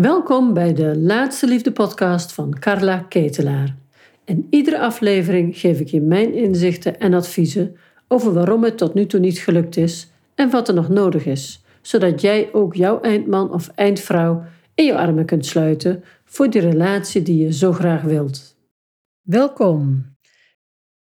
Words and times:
Welkom 0.00 0.54
bij 0.54 0.74
de 0.74 0.98
Laatste 0.98 1.46
Liefde 1.46 1.72
podcast 1.72 2.32
van 2.32 2.58
Carla 2.58 2.98
Ketelaar. 2.98 3.76
In 4.24 4.46
iedere 4.50 4.78
aflevering 4.78 5.58
geef 5.58 5.80
ik 5.80 5.88
je 5.88 6.00
mijn 6.00 6.34
inzichten 6.34 7.00
en 7.00 7.14
adviezen 7.14 7.76
over 8.08 8.32
waarom 8.32 8.64
het 8.64 8.78
tot 8.78 8.94
nu 8.94 9.06
toe 9.06 9.20
niet 9.20 9.38
gelukt 9.38 9.76
is 9.76 10.10
en 10.34 10.50
wat 10.50 10.68
er 10.68 10.74
nog 10.74 10.88
nodig 10.88 11.26
is, 11.26 11.64
zodat 11.82 12.20
jij 12.20 12.48
ook 12.52 12.74
jouw 12.74 13.00
eindman 13.00 13.52
of 13.52 13.68
eindvrouw 13.68 14.44
in 14.74 14.84
je 14.84 14.96
armen 14.96 15.26
kunt 15.26 15.46
sluiten 15.46 16.04
voor 16.24 16.50
die 16.50 16.60
relatie 16.60 17.22
die 17.22 17.42
je 17.42 17.52
zo 17.52 17.72
graag 17.72 18.02
wilt. 18.02 18.56
Welkom. 19.22 20.04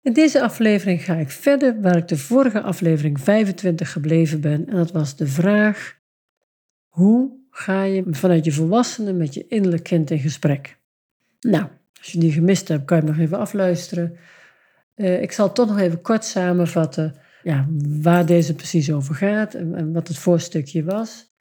In 0.01 0.13
deze 0.13 0.41
aflevering 0.41 1.03
ga 1.03 1.15
ik 1.15 1.29
verder 1.29 1.81
waar 1.81 1.97
ik 1.97 2.07
de 2.07 2.17
vorige 2.17 2.61
aflevering 2.61 3.19
25 3.19 3.91
gebleven 3.91 4.41
ben 4.41 4.67
en 4.67 4.75
dat 4.75 4.91
was 4.91 5.15
de 5.15 5.27
vraag: 5.27 5.99
hoe 6.87 7.43
ga 7.57 7.83
je 7.83 8.03
vanuit 8.09 8.45
je 8.45 8.51
volwassenen 8.51 9.17
met 9.17 9.33
je 9.33 9.47
innerlijk 9.47 9.83
kind 9.83 10.11
in 10.11 10.19
gesprek. 10.19 10.77
Nou, 11.39 11.65
als 11.97 12.11
je 12.11 12.19
die 12.19 12.31
gemist 12.31 12.67
hebt, 12.67 12.85
kan 12.85 12.97
je 12.97 13.03
nog 13.03 13.17
even 13.17 13.37
afluisteren. 13.37 14.17
Uh, 14.95 15.21
ik 15.21 15.31
zal 15.31 15.51
toch 15.51 15.67
nog 15.67 15.79
even 15.79 16.01
kort 16.01 16.25
samenvatten 16.25 17.15
ja, 17.43 17.67
waar 18.01 18.25
deze 18.25 18.55
precies 18.55 18.91
over 18.91 19.15
gaat 19.15 19.53
en, 19.53 19.75
en 19.75 19.93
wat 19.93 20.07
het 20.07 20.17
voorstukje 20.17 20.83
was. 20.83 21.33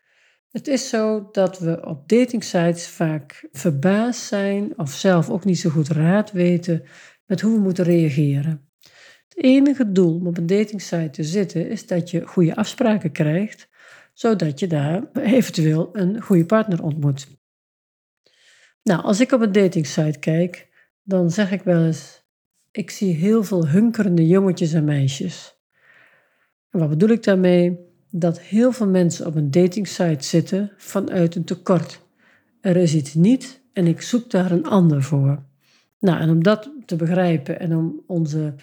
Het 0.50 0.68
is 0.68 0.88
zo 0.88 1.28
dat 1.32 1.58
we 1.58 1.86
op 1.86 2.08
datingsites 2.08 2.88
vaak 2.88 3.48
verbaasd 3.52 4.20
zijn 4.20 4.78
of 4.78 4.90
zelf 4.90 5.30
ook 5.30 5.44
niet 5.44 5.58
zo 5.58 5.70
goed 5.70 5.88
raad 5.88 6.32
weten 6.32 6.82
met 7.26 7.40
hoe 7.40 7.54
we 7.54 7.60
moeten 7.60 7.84
reageren. 7.84 8.68
Het 9.28 9.44
enige 9.44 9.92
doel 9.92 10.14
om 10.14 10.26
op 10.26 10.38
een 10.38 10.46
datingsite 10.46 11.10
te 11.10 11.24
zitten 11.24 11.68
is 11.68 11.86
dat 11.86 12.10
je 12.10 12.26
goede 12.26 12.56
afspraken 12.56 13.12
krijgt 13.12 13.68
zodat 14.14 14.58
je 14.58 14.66
daar 14.66 15.10
eventueel 15.12 15.88
een 15.92 16.20
goede 16.20 16.46
partner 16.46 16.82
ontmoet. 16.82 17.28
Nou, 18.82 19.02
als 19.02 19.20
ik 19.20 19.32
op 19.32 19.40
een 19.40 19.52
datingsite 19.52 20.18
kijk, 20.18 20.68
dan 21.02 21.30
zeg 21.30 21.52
ik 21.52 21.62
wel 21.62 21.84
eens: 21.84 22.24
ik 22.70 22.90
zie 22.90 23.14
heel 23.14 23.44
veel 23.44 23.68
hunkerende 23.68 24.26
jongetjes 24.26 24.72
en 24.72 24.84
meisjes. 24.84 25.58
En 26.70 26.78
wat 26.78 26.88
bedoel 26.88 27.08
ik 27.08 27.22
daarmee? 27.22 27.78
Dat 28.10 28.40
heel 28.40 28.72
veel 28.72 28.88
mensen 28.88 29.26
op 29.26 29.34
een 29.34 29.50
datingsite 29.50 30.24
zitten 30.24 30.72
vanuit 30.76 31.34
een 31.34 31.44
tekort. 31.44 32.00
Er 32.60 32.76
is 32.76 32.94
iets 32.94 33.14
niet 33.14 33.62
en 33.72 33.86
ik 33.86 34.00
zoek 34.00 34.30
daar 34.30 34.50
een 34.50 34.66
ander 34.66 35.02
voor. 35.02 35.42
Nou, 35.98 36.20
en 36.20 36.30
om 36.30 36.42
dat 36.42 36.70
te 36.84 36.96
begrijpen 36.96 37.60
en 37.60 37.76
om 37.76 38.02
onze 38.06 38.54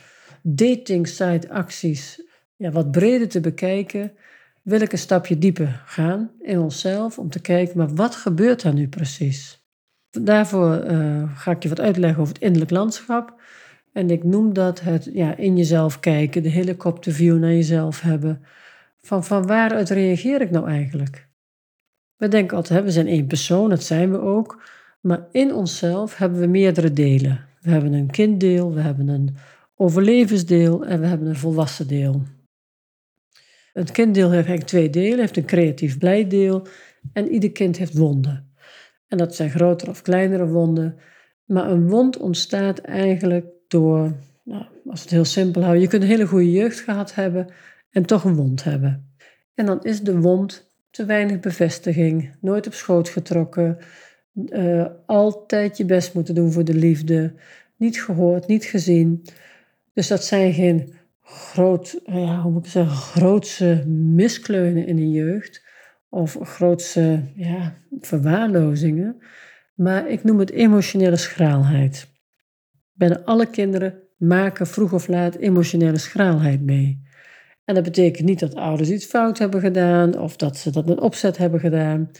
datingsite 0.43 1.49
acties 1.49 2.21
ja, 2.55 2.71
wat 2.71 2.91
breder 2.91 3.27
te 3.27 3.39
bekijken, 3.39 4.11
wil 4.62 4.81
ik 4.81 4.92
een 4.92 4.98
stapje 4.98 5.38
dieper 5.38 5.84
gaan 5.86 6.31
in 6.42 6.59
onszelf 6.59 7.20
om 7.20 7.30
te 7.30 7.42
kijken, 7.42 7.78
maar 7.78 7.94
wat 7.95 8.16
gebeurt 8.16 8.64
er 8.64 8.73
nu 8.73 8.88
precies? 8.88 9.66
Daarvoor 10.09 10.84
uh, 10.92 11.38
ga 11.38 11.52
ik 11.52 11.64
je 11.64 11.70
wat 11.70 11.80
uitleggen 11.80 12.22
over 12.22 12.34
het 12.34 12.44
innerlijk 12.44 12.72
landschap. 12.72 13.42
En 13.94 14.09
ik 14.09 14.23
noem 14.23 14.54
dat 14.54 14.82
het 14.82 15.09
ja, 15.14 15.38
in 15.38 15.58
jezelf 15.58 16.00
kijken, 16.00 16.44
de 16.44 16.50
helikopterview 16.50 17.38
naar 17.39 17.52
jezelf 17.52 18.02
hebben. 18.02 18.42
Van, 19.02 19.23
van 19.23 19.48
waaruit 19.48 19.89
reageer 19.89 20.42
ik 20.42 20.52
nou 20.52 20.67
eigenlijk? 20.67 21.28
We 22.16 22.28
denken 22.28 22.58
altijd, 22.58 22.84
we 22.84 22.92
zijn 22.92 23.08
één 23.08 23.28
persoon, 23.28 23.70
dat 23.70 23.84
zijn 23.84 24.12
we 24.12 24.20
ook. 24.20 24.62
Maar 25.02 25.28
in 25.32 25.54
onszelf 25.54 26.17
hebben 26.17 26.39
we 26.39 26.48
meerdere 26.48 26.94
delen. 26.94 27.45
We 27.62 27.72
hebben 27.72 27.94
een 27.94 28.12
kinddeel, 28.12 28.73
we 28.73 28.82
hebben 28.82 29.08
een 29.08 29.36
overlevensdeel 29.76 30.86
en 30.86 31.00
we 31.00 31.06
hebben 31.06 31.28
een 31.28 31.36
volwassen 31.36 31.88
deel. 31.88 32.23
Het 33.73 33.91
kinddeel 33.91 34.31
heeft 34.31 34.47
eigenlijk 34.47 34.67
twee 34.67 34.89
delen. 34.89 35.19
heeft 35.19 35.38
een 35.38 35.45
creatief 35.45 35.97
blij 35.97 36.27
deel 36.27 36.67
en 37.14 37.30
ieder 37.30 37.52
kind 37.52 37.77
heeft 37.77 37.97
wonden. 37.97 38.53
En 39.08 39.17
dat 39.17 39.36
zijn 39.36 39.50
grotere 39.50 39.91
of 39.91 40.02
kleinere 40.02 40.47
wonden. 40.47 40.97
Maar 41.45 41.72
een 41.72 41.89
wond 41.89 42.17
ontstaat 42.17 42.80
eigenlijk 42.80 43.45
door, 43.67 44.14
nou, 44.44 44.66
als 44.86 44.99
we 44.99 45.02
het 45.02 45.09
heel 45.09 45.25
simpel 45.25 45.61
houden, 45.61 45.81
je 45.81 45.88
kunt 45.88 46.03
een 46.03 46.09
hele 46.09 46.27
goede 46.27 46.52
jeugd 46.52 46.80
gehad 46.80 47.15
hebben 47.15 47.48
en 47.89 48.05
toch 48.05 48.23
een 48.23 48.36
wond 48.36 48.64
hebben. 48.64 49.15
En 49.54 49.65
dan 49.65 49.83
is 49.83 50.02
de 50.02 50.20
wond 50.20 50.70
te 50.89 51.05
weinig 51.05 51.39
bevestiging, 51.39 52.36
nooit 52.42 52.67
op 52.67 52.73
schoot 52.73 53.09
getrokken, 53.09 53.77
uh, 54.33 54.86
altijd 55.05 55.77
je 55.77 55.86
best 55.86 56.14
moeten 56.14 56.36
doen 56.36 56.52
voor 56.52 56.64
de 56.64 56.73
liefde, 56.73 57.33
niet 57.76 58.02
gehoord, 58.02 58.48
niet 58.48 58.65
gezien. 58.65 59.26
Dus 59.93 60.08
dat 60.08 60.23
zijn 60.23 60.53
geen 60.53 60.93
groot, 61.31 62.02
ja, 62.05 62.42
hoe 62.42 62.52
moet 62.52 62.65
ik 62.65 62.71
zeggen, 62.71 62.95
grootse 62.95 63.83
miskleunen 63.87 64.86
in 64.87 64.95
de 64.95 65.09
jeugd. 65.09 65.64
Of 66.09 66.37
grootse 66.42 67.23
ja, 67.36 67.77
verwaarlozingen. 67.99 69.21
Maar 69.75 70.09
ik 70.09 70.23
noem 70.23 70.39
het 70.39 70.52
emotionele 70.52 71.15
schraalheid. 71.15 72.08
Bijna 72.93 73.21
alle 73.25 73.45
kinderen 73.45 73.99
maken 74.17 74.67
vroeg 74.67 74.93
of 74.93 75.08
laat 75.08 75.36
emotionele 75.36 75.97
schraalheid 75.97 76.61
mee. 76.61 77.02
En 77.65 77.75
dat 77.75 77.83
betekent 77.83 78.27
niet 78.27 78.39
dat 78.39 78.55
ouders 78.55 78.89
iets 78.89 79.05
fout 79.05 79.37
hebben 79.37 79.61
gedaan 79.61 80.20
of 80.20 80.36
dat 80.36 80.58
ze 80.58 80.71
dat 80.71 80.86
met 80.86 80.99
opzet 80.99 81.37
hebben 81.37 81.59
gedaan. 81.59 82.11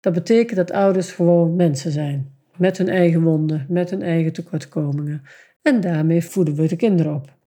Dat 0.00 0.12
betekent 0.12 0.56
dat 0.56 0.70
ouders 0.70 1.12
gewoon 1.12 1.56
mensen 1.56 1.90
zijn. 1.90 2.32
Met 2.56 2.78
hun 2.78 2.88
eigen 2.88 3.22
wonden, 3.22 3.66
met 3.68 3.90
hun 3.90 4.02
eigen 4.02 4.32
tekortkomingen. 4.32 5.22
En 5.62 5.80
daarmee 5.80 6.24
voeden 6.24 6.54
we 6.54 6.68
de 6.68 6.76
kinderen 6.76 7.14
op. 7.14 7.40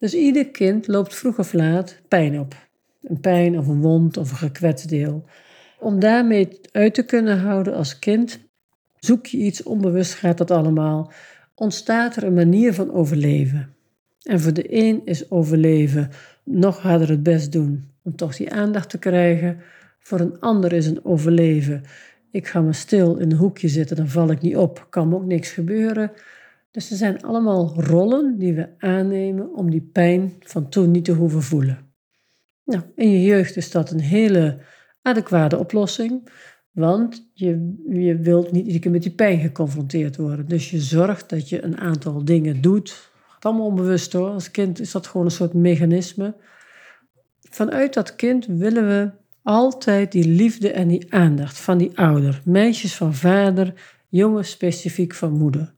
Dus 0.00 0.14
ieder 0.14 0.50
kind 0.50 0.88
loopt 0.88 1.14
vroeg 1.14 1.38
of 1.38 1.52
laat 1.52 2.00
pijn 2.08 2.40
op. 2.40 2.54
Een 3.02 3.20
pijn 3.20 3.58
of 3.58 3.66
een 3.66 3.80
wond 3.80 4.16
of 4.16 4.30
een 4.30 4.36
gekwetst 4.36 4.88
deel. 4.88 5.24
Om 5.78 5.98
daarmee 5.98 6.60
uit 6.72 6.94
te 6.94 7.02
kunnen 7.02 7.38
houden 7.38 7.74
als 7.74 7.98
kind, 7.98 8.40
zoek 8.98 9.26
je 9.26 9.38
iets, 9.38 9.62
onbewust 9.62 10.14
gaat 10.14 10.38
dat 10.38 10.50
allemaal, 10.50 11.12
ontstaat 11.54 12.16
er 12.16 12.24
een 12.24 12.34
manier 12.34 12.74
van 12.74 12.92
overleven. 12.92 13.74
En 14.22 14.40
voor 14.40 14.52
de 14.52 14.74
een 14.74 15.02
is 15.04 15.30
overleven 15.30 16.10
nog 16.44 16.78
harder 16.78 17.08
het 17.08 17.22
best 17.22 17.52
doen 17.52 17.88
om 18.02 18.16
toch 18.16 18.36
die 18.36 18.52
aandacht 18.52 18.90
te 18.90 18.98
krijgen. 18.98 19.60
Voor 19.98 20.20
een 20.20 20.40
ander 20.40 20.72
is 20.72 20.86
een 20.86 21.04
overleven. 21.04 21.82
Ik 22.30 22.46
ga 22.46 22.60
maar 22.60 22.74
stil 22.74 23.16
in 23.16 23.30
een 23.30 23.36
hoekje 23.36 23.68
zitten, 23.68 23.96
dan 23.96 24.08
val 24.08 24.30
ik 24.30 24.40
niet 24.40 24.56
op, 24.56 24.86
kan 24.90 25.08
me 25.08 25.14
ook 25.14 25.26
niks 25.26 25.50
gebeuren. 25.50 26.12
Dus 26.70 26.90
er 26.90 26.96
zijn 26.96 27.22
allemaal 27.22 27.74
rollen 27.82 28.38
die 28.38 28.54
we 28.54 28.68
aannemen 28.78 29.54
om 29.54 29.70
die 29.70 29.90
pijn 29.92 30.32
van 30.40 30.68
toen 30.68 30.90
niet 30.90 31.04
te 31.04 31.12
hoeven 31.12 31.42
voelen. 31.42 31.78
Nou, 32.64 32.82
in 32.94 33.10
je 33.10 33.22
jeugd 33.22 33.56
is 33.56 33.70
dat 33.70 33.90
een 33.90 34.00
hele 34.00 34.58
adequate 35.02 35.58
oplossing, 35.58 36.28
want 36.70 37.30
je, 37.32 37.76
je 37.88 38.16
wilt 38.16 38.52
niet 38.52 38.62
iedere 38.62 38.78
keer 38.78 38.90
met 38.90 39.02
die 39.02 39.14
pijn 39.14 39.40
geconfronteerd 39.40 40.16
worden. 40.16 40.48
Dus 40.48 40.70
je 40.70 40.78
zorgt 40.78 41.28
dat 41.28 41.48
je 41.48 41.64
een 41.64 41.78
aantal 41.78 42.24
dingen 42.24 42.60
doet. 42.60 43.10
Het 43.34 43.44
allemaal 43.44 43.66
onbewust 43.66 44.12
hoor. 44.12 44.28
Als 44.28 44.50
kind 44.50 44.80
is 44.80 44.90
dat 44.90 45.06
gewoon 45.06 45.26
een 45.26 45.32
soort 45.32 45.54
mechanisme. 45.54 46.34
Vanuit 47.40 47.94
dat 47.94 48.16
kind 48.16 48.46
willen 48.46 48.86
we 48.86 49.10
altijd 49.42 50.12
die 50.12 50.28
liefde 50.28 50.72
en 50.72 50.88
die 50.88 51.14
aandacht 51.14 51.60
van 51.60 51.78
die 51.78 51.98
ouder. 51.98 52.42
Meisjes 52.44 52.96
van 52.96 53.14
vader, 53.14 53.74
jongens 54.08 54.50
specifiek 54.50 55.14
van 55.14 55.32
moeder. 55.32 55.74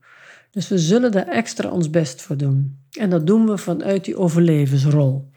Dus 0.53 0.67
we 0.67 0.77
zullen 0.77 1.11
daar 1.11 1.27
extra 1.27 1.69
ons 1.69 1.89
best 1.89 2.21
voor 2.21 2.37
doen. 2.37 2.77
En 2.99 3.09
dat 3.09 3.27
doen 3.27 3.45
we 3.45 3.57
vanuit 3.57 4.05
die 4.05 4.17
overlevensrol. 4.17 5.31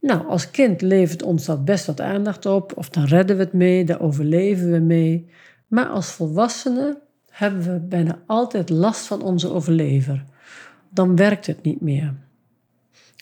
Nou, 0.00 0.26
als 0.26 0.50
kind 0.50 0.82
levert 0.82 1.22
ons 1.22 1.44
dat 1.44 1.64
best 1.64 1.86
wat 1.86 2.00
aandacht 2.00 2.46
op, 2.46 2.76
of 2.76 2.88
dan 2.88 3.04
redden 3.04 3.36
we 3.36 3.42
het 3.42 3.52
mee, 3.52 3.84
daar 3.84 4.00
overleven 4.00 4.70
we 4.70 4.78
mee. 4.78 5.30
Maar 5.66 5.86
als 5.86 6.06
volwassenen 6.06 6.98
hebben 7.30 7.62
we 7.62 7.80
bijna 7.80 8.22
altijd 8.26 8.70
last 8.70 9.06
van 9.06 9.22
onze 9.22 9.50
overlever. 9.50 10.24
Dan 10.90 11.16
werkt 11.16 11.46
het 11.46 11.62
niet 11.62 11.80
meer. 11.80 12.14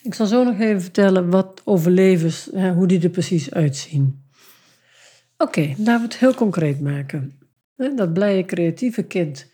Ik 0.03 0.13
zal 0.13 0.25
zo 0.25 0.43
nog 0.43 0.59
even 0.59 0.81
vertellen 0.81 1.29
wat 1.29 1.61
overlevers, 1.63 2.49
hoe 2.75 2.87
die 2.87 3.01
er 3.01 3.09
precies 3.09 3.51
uitzien. 3.51 4.23
Oké, 5.37 5.73
laten 5.77 5.97
we 5.97 6.01
het 6.01 6.17
heel 6.17 6.33
concreet 6.33 6.81
maken. 6.81 7.39
Dat 7.95 8.13
blije 8.13 8.45
creatieve 8.45 9.03
kind 9.03 9.52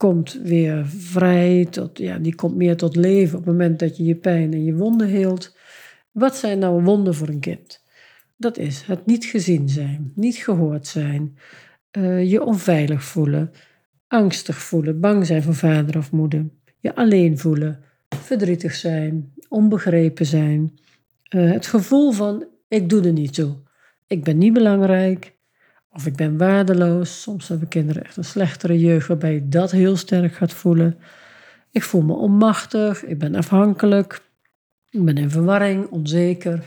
komt 0.00 0.40
weer 0.42 0.86
vrij, 0.86 1.66
tot, 1.70 1.98
ja, 1.98 2.18
die 2.18 2.34
komt 2.34 2.56
meer 2.56 2.76
tot 2.76 2.96
leven 2.96 3.38
op 3.38 3.44
het 3.44 3.52
moment 3.52 3.78
dat 3.78 3.96
je 3.96 4.04
je 4.04 4.14
pijn 4.14 4.52
en 4.52 4.64
je 4.64 4.74
wonden 4.74 5.08
heelt. 5.08 5.56
Wat 6.10 6.36
zijn 6.36 6.58
nou 6.58 6.82
wonden 6.82 7.14
voor 7.14 7.28
een 7.28 7.40
kind? 7.40 7.84
Dat 8.36 8.58
is 8.58 8.82
het 8.82 9.06
niet 9.06 9.24
gezien 9.24 9.68
zijn, 9.68 10.12
niet 10.14 10.36
gehoord 10.36 10.86
zijn, 10.86 11.38
uh, 11.98 12.30
je 12.30 12.44
onveilig 12.44 13.04
voelen, 13.04 13.50
angstig 14.08 14.56
voelen, 14.58 15.00
bang 15.00 15.26
zijn 15.26 15.42
voor 15.42 15.54
vader 15.54 15.96
of 15.96 16.12
moeder, 16.12 16.46
je 16.78 16.94
alleen 16.94 17.38
voelen, 17.38 17.80
verdrietig 18.08 18.74
zijn, 18.74 19.32
onbegrepen 19.48 20.26
zijn, 20.26 20.78
uh, 21.34 21.52
het 21.52 21.66
gevoel 21.66 22.12
van 22.12 22.46
ik 22.68 22.88
doe 22.88 23.02
er 23.02 23.12
niet 23.12 23.34
toe, 23.34 23.56
ik 24.06 24.24
ben 24.24 24.38
niet 24.38 24.52
belangrijk, 24.52 25.34
of 25.92 26.06
ik 26.06 26.16
ben 26.16 26.36
waardeloos. 26.36 27.22
Soms 27.22 27.48
hebben 27.48 27.68
kinderen 27.68 28.04
echt 28.04 28.16
een 28.16 28.24
slechtere 28.24 28.78
jeugd 28.78 29.08
waarbij 29.08 29.34
je 29.34 29.48
dat 29.48 29.70
heel 29.70 29.96
sterk 29.96 30.34
gaat 30.34 30.52
voelen. 30.52 30.98
Ik 31.70 31.82
voel 31.82 32.02
me 32.02 32.12
onmachtig, 32.12 33.04
ik 33.04 33.18
ben 33.18 33.34
afhankelijk, 33.34 34.20
ik 34.90 35.04
ben 35.04 35.16
in 35.16 35.30
verwarring, 35.30 35.86
onzeker. 35.86 36.64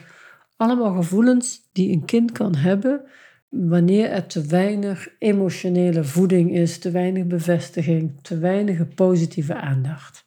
Allemaal 0.56 0.96
gevoelens 0.96 1.70
die 1.72 1.92
een 1.92 2.06
kind 2.06 2.32
kan 2.32 2.56
hebben 2.56 3.02
wanneer 3.50 4.10
er 4.10 4.28
te 4.28 4.46
weinig 4.46 5.08
emotionele 5.20 6.04
voeding 6.04 6.52
is, 6.52 6.78
te 6.78 6.92
weinig 6.92 7.26
bevestiging, 7.26 8.22
te 8.22 8.38
weinig 8.38 8.94
positieve 8.94 9.56
aandacht. 9.56 10.26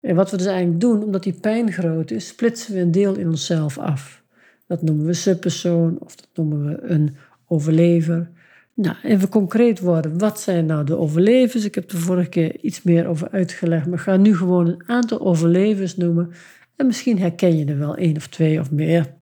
En 0.00 0.14
wat 0.14 0.30
we 0.30 0.36
dus 0.36 0.46
eigenlijk 0.46 0.80
doen, 0.80 1.02
omdat 1.02 1.22
die 1.22 1.40
pijn 1.40 1.72
groot 1.72 2.10
is, 2.10 2.26
splitsen 2.26 2.74
we 2.74 2.80
een 2.80 2.90
deel 2.90 3.16
in 3.16 3.26
onszelf 3.26 3.78
af. 3.78 4.22
Dat 4.66 4.82
noemen 4.82 5.06
we 5.06 5.12
subpersoon 5.12 5.98
of 6.00 6.16
dat 6.16 6.28
noemen 6.34 6.66
we 6.66 6.82
een 6.82 7.16
overlever. 7.48 8.30
Nou, 8.74 8.96
even 9.02 9.28
concreet 9.28 9.80
worden. 9.80 10.18
Wat 10.18 10.40
zijn 10.40 10.66
nou 10.66 10.84
de 10.84 10.96
overlevers? 10.96 11.64
Ik 11.64 11.74
heb 11.74 11.88
de 11.88 11.96
vorige 11.96 12.28
keer 12.28 12.60
iets 12.60 12.82
meer 12.82 13.06
over 13.06 13.30
uitgelegd, 13.30 13.86
maar 13.86 13.98
ga 13.98 14.16
nu 14.16 14.36
gewoon 14.36 14.66
een 14.66 14.82
aantal 14.86 15.20
overlevers 15.20 15.96
noemen. 15.96 16.30
En 16.76 16.86
misschien 16.86 17.18
herken 17.18 17.58
je 17.58 17.64
er 17.64 17.78
wel 17.78 17.96
één 17.96 18.16
of 18.16 18.26
twee 18.26 18.60
of 18.60 18.70
meer. 18.70 19.16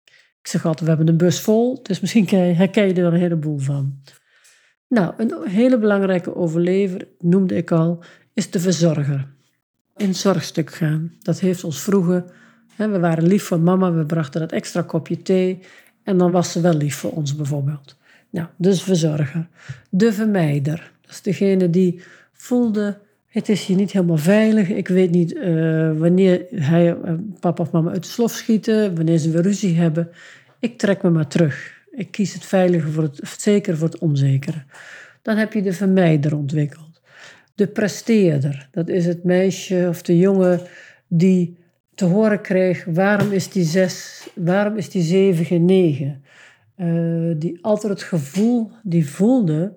Ik 0.41 0.49
zeg 0.49 0.67
altijd, 0.67 0.81
we 0.81 0.89
hebben 0.89 1.09
een 1.09 1.17
bus 1.17 1.41
vol, 1.41 1.83
dus 1.83 2.01
misschien 2.01 2.29
herken 2.29 2.87
je 2.87 2.95
er 2.95 3.03
wel 3.03 3.13
een 3.13 3.19
heleboel 3.19 3.59
van. 3.59 4.01
Nou, 4.89 5.15
een 5.17 5.35
hele 5.49 5.79
belangrijke 5.79 6.37
overlever, 6.37 7.09
noemde 7.19 7.57
ik 7.57 7.71
al, 7.71 8.05
is 8.35 8.51
de 8.51 8.61
verzorger. 8.61 9.29
In 9.97 10.15
zorgstuk 10.15 10.75
gaan. 10.75 11.13
Dat 11.19 11.41
heeft 11.41 11.65
ons 11.65 11.81
vroeger, 11.81 12.25
hè, 12.75 12.89
we 12.89 12.99
waren 12.99 13.27
lief 13.27 13.45
voor 13.45 13.61
mama, 13.61 13.93
we 13.93 14.07
brachten 14.07 14.41
dat 14.41 14.53
extra 14.53 14.83
kopje 14.83 15.23
thee 15.23 15.61
en 16.03 16.19
dan 16.19 16.31
was 16.31 16.53
ze 16.53 16.61
wel 16.61 16.75
lief 16.75 16.97
voor 16.97 17.11
ons 17.11 17.37
bijvoorbeeld. 17.37 17.97
Nou, 18.32 18.46
dus 18.56 18.82
verzorger. 18.82 19.49
De 19.90 20.12
vermijder. 20.12 20.93
Dat 21.00 21.11
is 21.11 21.23
degene 21.23 21.70
die 21.70 22.02
voelde, 22.32 22.99
het 23.26 23.49
is 23.49 23.67
hier 23.67 23.76
niet 23.76 23.93
helemaal 23.93 24.17
veilig. 24.17 24.69
Ik 24.69 24.88
weet 24.88 25.11
niet 25.11 25.32
uh, 25.32 25.99
wanneer 25.99 26.46
hij, 26.50 26.96
uh, 26.96 27.12
papa 27.40 27.62
of 27.62 27.70
mama 27.70 27.90
uit 27.90 28.02
de 28.02 28.08
slof 28.08 28.32
schieten, 28.32 28.94
wanneer 28.96 29.19
ze 29.19 29.31
weer 29.31 29.43
ruzie 29.43 29.76
hebben. 29.76 30.08
Ik 30.58 30.79
trek 30.79 31.02
me 31.02 31.11
maar 31.11 31.26
terug. 31.26 31.81
Ik 31.90 32.11
kies 32.11 32.34
het 32.34 32.44
veilige 32.44 32.88
voor 32.88 33.02
het, 33.02 33.44
het 33.44 33.76
voor 33.79 33.88
het 33.88 33.99
onzekere. 33.99 34.62
Dan 35.23 35.37
heb 35.37 35.52
je 35.52 35.62
de 35.62 35.73
vermijder 35.73 36.37
ontwikkeld. 36.37 37.00
De 37.55 37.67
presteerder. 37.67 38.69
Dat 38.70 38.88
is 38.88 39.06
het 39.06 39.25
meisje 39.25 39.87
of 39.88 40.02
de 40.02 40.19
jongen 40.19 40.61
die 41.08 41.56
te 41.94 42.05
horen 42.05 42.40
kreeg: 42.40 42.84
waarom 42.84 43.32
is 43.32 43.50
die 43.50 43.64
zes, 43.64 44.26
waarom 44.34 44.76
is 44.76 44.90
die 44.90 45.02
zeven 45.02 45.44
geen 45.44 45.64
negen? 45.64 46.23
Uh, 46.77 47.35
die 47.37 47.59
altijd 47.65 47.93
het 47.93 48.03
gevoel, 48.03 48.71
die 48.83 49.09
voelde, 49.09 49.77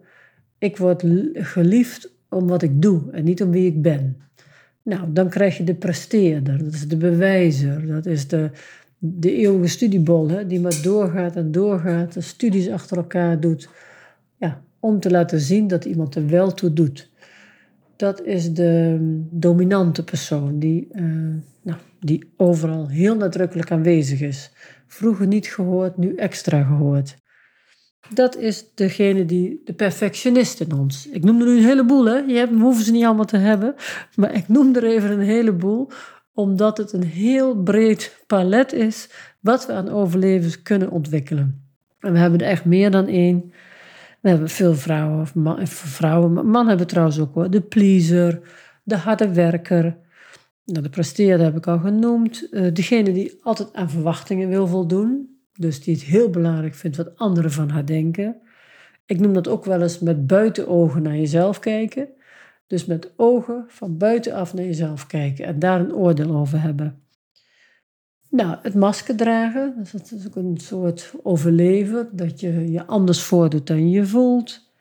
ik 0.57 0.77
word 0.77 1.03
geliefd 1.33 2.13
om 2.29 2.47
wat 2.47 2.61
ik 2.61 2.81
doe 2.81 3.11
en 3.11 3.23
niet 3.23 3.43
om 3.43 3.51
wie 3.51 3.65
ik 3.65 3.81
ben. 3.81 4.17
Nou, 4.83 5.13
dan 5.13 5.29
krijg 5.29 5.57
je 5.57 5.63
de 5.63 5.75
presteerder, 5.75 6.63
dat 6.63 6.73
is 6.73 6.87
de 6.87 6.97
bewijzer, 6.97 7.87
dat 7.87 8.05
is 8.05 8.27
de, 8.27 8.49
de 8.97 9.35
eeuwige 9.35 9.67
studiebol, 9.67 10.29
hè, 10.29 10.47
die 10.47 10.59
maar 10.59 10.79
doorgaat 10.83 11.35
en 11.35 11.51
doorgaat, 11.51 12.13
de 12.13 12.21
studies 12.21 12.69
achter 12.69 12.97
elkaar 12.97 13.39
doet, 13.39 13.69
ja, 14.37 14.61
om 14.79 14.99
te 14.99 15.11
laten 15.11 15.39
zien 15.39 15.67
dat 15.67 15.85
iemand 15.85 16.15
er 16.15 16.27
wel 16.27 16.53
toe 16.53 16.73
doet. 16.73 17.11
Dat 17.95 18.21
is 18.21 18.53
de 18.53 18.97
dominante 19.29 20.03
persoon 20.03 20.59
die, 20.59 20.87
uh, 20.91 21.03
nou, 21.61 21.77
die 21.99 22.29
overal 22.37 22.87
heel 22.87 23.15
nadrukkelijk 23.15 23.71
aanwezig 23.71 24.21
is. 24.21 24.51
Vroeger 24.87 25.27
niet 25.27 25.47
gehoord, 25.47 25.97
nu 25.97 26.15
extra 26.15 26.63
gehoord. 26.63 27.15
Dat 28.13 28.37
is 28.37 28.65
degene 28.75 29.25
die, 29.25 29.61
de 29.63 29.73
perfectionist 29.73 30.59
in 30.59 30.73
ons. 30.73 31.07
Ik 31.09 31.23
noem 31.23 31.39
er 31.39 31.45
nu 31.45 31.57
een 31.57 31.65
heleboel, 31.65 32.05
hè. 32.05 32.17
Je 32.17 32.37
hebt, 32.37 32.59
hoeven 32.59 32.83
ze 32.83 32.91
niet 32.91 33.05
allemaal 33.05 33.25
te 33.25 33.37
hebben. 33.37 33.75
Maar 34.15 34.33
ik 34.33 34.47
noem 34.47 34.75
er 34.75 34.83
even 34.83 35.11
een 35.11 35.19
heleboel, 35.19 35.89
omdat 36.33 36.77
het 36.77 36.93
een 36.93 37.03
heel 37.03 37.55
breed 37.55 38.23
palet 38.27 38.73
is 38.73 39.09
wat 39.39 39.65
we 39.65 39.73
aan 39.73 39.89
overlevens 39.89 40.61
kunnen 40.61 40.91
ontwikkelen. 40.91 41.63
En 41.99 42.13
we 42.13 42.19
hebben 42.19 42.39
er 42.39 42.47
echt 42.47 42.65
meer 42.65 42.91
dan 42.91 43.07
één. 43.07 43.53
We 44.21 44.29
hebben 44.29 44.49
veel 44.49 44.75
vrouwen, 44.75 45.27
of 45.45 45.69
vrouwen, 45.69 46.33
mannen 46.33 46.67
hebben 46.67 46.87
trouwens 46.87 47.19
ook 47.19 47.33
hoor. 47.33 47.49
De 47.49 47.61
pleaser, 47.61 48.41
de 48.83 48.95
harde 48.95 49.33
werker, 49.33 49.97
nou, 50.65 50.83
de 50.83 50.89
presteerder 50.89 51.45
heb 51.45 51.55
ik 51.55 51.67
al 51.67 51.79
genoemd. 51.79 52.47
Uh, 52.51 52.73
degene 52.73 53.11
die 53.11 53.39
altijd 53.41 53.73
aan 53.73 53.89
verwachtingen 53.89 54.49
wil 54.49 54.67
voldoen. 54.67 55.39
Dus 55.53 55.83
die 55.83 55.93
het 55.93 56.03
heel 56.03 56.29
belangrijk 56.29 56.75
vindt 56.75 56.97
wat 56.97 57.17
anderen 57.17 57.51
van 57.51 57.69
haar 57.69 57.85
denken. 57.85 58.35
Ik 59.05 59.19
noem 59.19 59.33
dat 59.33 59.47
ook 59.47 59.65
wel 59.65 59.81
eens 59.81 59.99
met 59.99 60.27
buitenogen 60.27 61.01
naar 61.01 61.15
jezelf 61.15 61.59
kijken. 61.59 62.07
Dus 62.67 62.85
met 62.85 63.13
ogen 63.15 63.65
van 63.67 63.97
buitenaf 63.97 64.53
naar 64.53 64.65
jezelf 64.65 65.07
kijken 65.07 65.45
en 65.45 65.59
daar 65.59 65.79
een 65.79 65.93
oordeel 65.93 66.35
over 66.35 66.61
hebben. 66.61 66.99
Nou, 68.29 68.57
het 68.61 68.73
masker 68.73 69.15
dragen, 69.15 69.73
dus 69.77 69.91
dat 69.91 70.11
is 70.11 70.27
ook 70.27 70.35
een 70.35 70.57
soort 70.57 71.13
overleven, 71.23 72.09
dat 72.11 72.39
je 72.39 72.71
je 72.71 72.85
anders 72.85 73.21
voordoet 73.21 73.67
dan 73.67 73.89
je 73.89 74.05
voelt. 74.05 74.73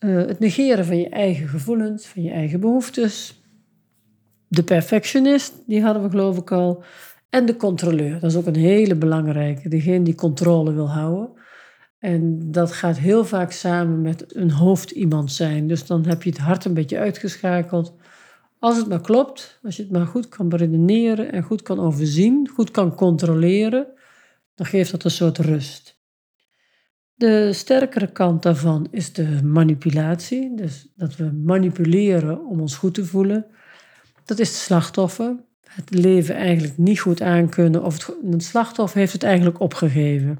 Uh, 0.00 0.16
het 0.16 0.38
negeren 0.38 0.84
van 0.84 0.98
je 0.98 1.08
eigen 1.08 1.48
gevoelens, 1.48 2.06
van 2.06 2.22
je 2.22 2.30
eigen 2.30 2.60
behoeftes 2.60 3.40
de 4.48 4.62
perfectionist, 4.62 5.54
die 5.66 5.82
hadden 5.82 6.02
we 6.02 6.10
geloof 6.10 6.36
ik 6.36 6.52
al. 6.52 6.84
En 7.30 7.46
de 7.46 7.56
controleur, 7.56 8.20
dat 8.20 8.30
is 8.30 8.36
ook 8.36 8.46
een 8.46 8.56
hele 8.56 8.94
belangrijke. 8.94 9.68
Degene 9.68 10.04
die 10.04 10.14
controle 10.14 10.72
wil 10.72 10.90
houden. 10.90 11.30
En 11.98 12.50
dat 12.50 12.72
gaat 12.72 12.98
heel 12.98 13.24
vaak 13.24 13.52
samen 13.52 14.00
met 14.00 14.36
een 14.36 14.50
hoofd 14.50 14.90
iemand 14.90 15.32
zijn. 15.32 15.66
Dus 15.66 15.86
dan 15.86 16.06
heb 16.06 16.22
je 16.22 16.30
het 16.30 16.38
hart 16.38 16.64
een 16.64 16.74
beetje 16.74 16.98
uitgeschakeld. 16.98 17.94
Als 18.58 18.76
het 18.76 18.88
maar 18.88 19.00
klopt, 19.00 19.58
als 19.62 19.76
je 19.76 19.82
het 19.82 19.92
maar 19.92 20.06
goed 20.06 20.28
kan 20.28 20.48
beredeneren 20.48 21.32
en 21.32 21.42
goed 21.42 21.62
kan 21.62 21.80
overzien, 21.80 22.48
goed 22.54 22.70
kan 22.70 22.94
controleren, 22.94 23.86
dan 24.54 24.66
geeft 24.66 24.90
dat 24.90 25.04
een 25.04 25.10
soort 25.10 25.38
rust. 25.38 25.96
De 27.14 27.52
sterkere 27.52 28.12
kant 28.12 28.42
daarvan 28.42 28.88
is 28.90 29.12
de 29.12 29.42
manipulatie. 29.42 30.56
Dus 30.56 30.92
dat 30.96 31.16
we 31.16 31.32
manipuleren 31.44 32.46
om 32.46 32.60
ons 32.60 32.76
goed 32.76 32.94
te 32.94 33.04
voelen. 33.04 33.46
Dat 34.26 34.38
is 34.38 34.48
het 34.48 34.56
slachtoffer. 34.56 35.36
Het 35.64 35.90
leven 35.90 36.34
eigenlijk 36.34 36.78
niet 36.78 37.00
goed 37.00 37.22
aankunnen 37.22 37.84
of 37.84 38.06
het, 38.30 38.44
slachtoffer 38.44 38.98
heeft 38.98 39.12
het 39.12 39.22
eigenlijk 39.22 39.60
opgegeven. 39.60 40.38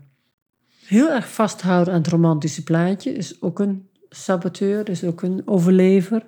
Heel 0.86 1.10
erg 1.10 1.32
vasthouden 1.32 1.92
aan 1.92 2.00
het 2.00 2.10
romantische 2.10 2.62
plaatje 2.62 3.12
is 3.12 3.42
ook 3.42 3.58
een 3.58 3.88
saboteur, 4.08 4.88
is 4.88 5.04
ook 5.04 5.22
een 5.22 5.42
overlever. 5.44 6.26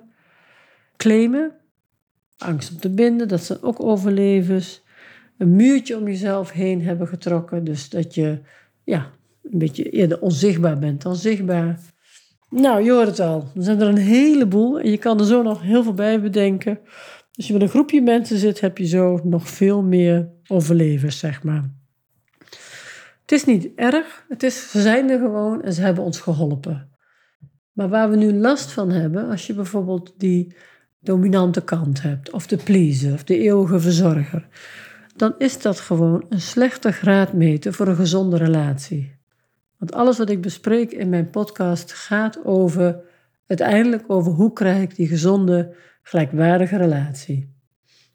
Claimen, 0.97 1.51
angst 2.37 2.71
om 2.71 2.79
te 2.79 2.89
binden, 2.89 3.27
dat 3.27 3.43
zijn 3.43 3.61
ook 3.61 3.83
overlevers. 3.83 4.81
Een 5.37 5.55
muurtje 5.55 5.97
om 5.97 6.07
jezelf 6.07 6.51
heen 6.51 6.83
hebben 6.83 7.07
getrokken, 7.07 7.63
dus 7.63 7.89
dat 7.89 8.15
je 8.15 8.39
ja, 8.83 9.09
een 9.43 9.59
beetje 9.59 9.89
eerder 9.89 10.21
onzichtbaar 10.21 10.79
bent 10.79 11.01
dan 11.01 11.15
zichtbaar. 11.15 11.79
Nou, 12.49 12.83
je 12.83 12.91
hoort 12.91 13.07
het 13.07 13.19
al. 13.19 13.47
Er 13.55 13.63
zijn 13.63 13.81
er 13.81 13.87
een 13.87 13.97
heleboel 13.97 14.79
en 14.79 14.91
je 14.91 14.97
kan 14.97 15.19
er 15.19 15.25
zo 15.25 15.41
nog 15.41 15.61
heel 15.61 15.83
veel 15.83 15.93
bij 15.93 16.21
bedenken. 16.21 16.79
Als 17.39 17.47
je 17.47 17.53
met 17.53 17.61
een 17.61 17.69
groepje 17.69 18.01
mensen 18.01 18.37
zit, 18.37 18.59
heb 18.59 18.77
je 18.77 18.85
zo 18.85 19.19
nog 19.23 19.49
veel 19.49 19.83
meer 19.83 20.29
overlevers, 20.47 21.19
zeg 21.19 21.43
maar. 21.43 21.69
Het 23.21 23.31
is 23.31 23.45
niet 23.45 23.69
erg, 23.75 24.25
het 24.29 24.43
is, 24.43 24.71
ze 24.71 24.81
zijn 24.81 25.09
er 25.09 25.19
gewoon 25.19 25.63
en 25.63 25.73
ze 25.73 25.81
hebben 25.81 26.03
ons 26.03 26.19
geholpen. 26.19 26.89
Maar 27.71 27.89
waar 27.89 28.09
we 28.09 28.15
nu 28.15 28.33
last 28.33 28.71
van 28.71 28.89
hebben, 28.89 29.29
als 29.29 29.47
je 29.47 29.53
bijvoorbeeld 29.53 30.13
die 30.17 30.55
dominante 30.99 31.61
kant 31.61 32.01
hebt, 32.01 32.31
of 32.31 32.47
de 32.47 32.57
pleaser, 32.57 33.13
of 33.13 33.23
de 33.23 33.37
eeuwige 33.37 33.79
verzorger, 33.79 34.47
dan 35.15 35.35
is 35.37 35.61
dat 35.61 35.79
gewoon 35.79 36.25
een 36.29 36.41
slechte 36.41 36.91
graadmeter 36.91 37.73
voor 37.73 37.87
een 37.87 37.95
gezonde 37.95 38.37
relatie. 38.37 39.15
Want 39.77 39.93
alles 39.93 40.17
wat 40.17 40.29
ik 40.29 40.41
bespreek 40.41 40.91
in 40.91 41.09
mijn 41.09 41.29
podcast 41.29 41.93
gaat 41.93 42.45
over, 42.45 43.01
uiteindelijk 43.49 44.03
over 44.07 44.31
hoe 44.31 44.53
krijg 44.53 44.81
ik 44.81 44.95
die 44.95 45.07
gezonde 45.07 45.75
gelijkwaardige 46.01 46.77
relatie. 46.77 47.53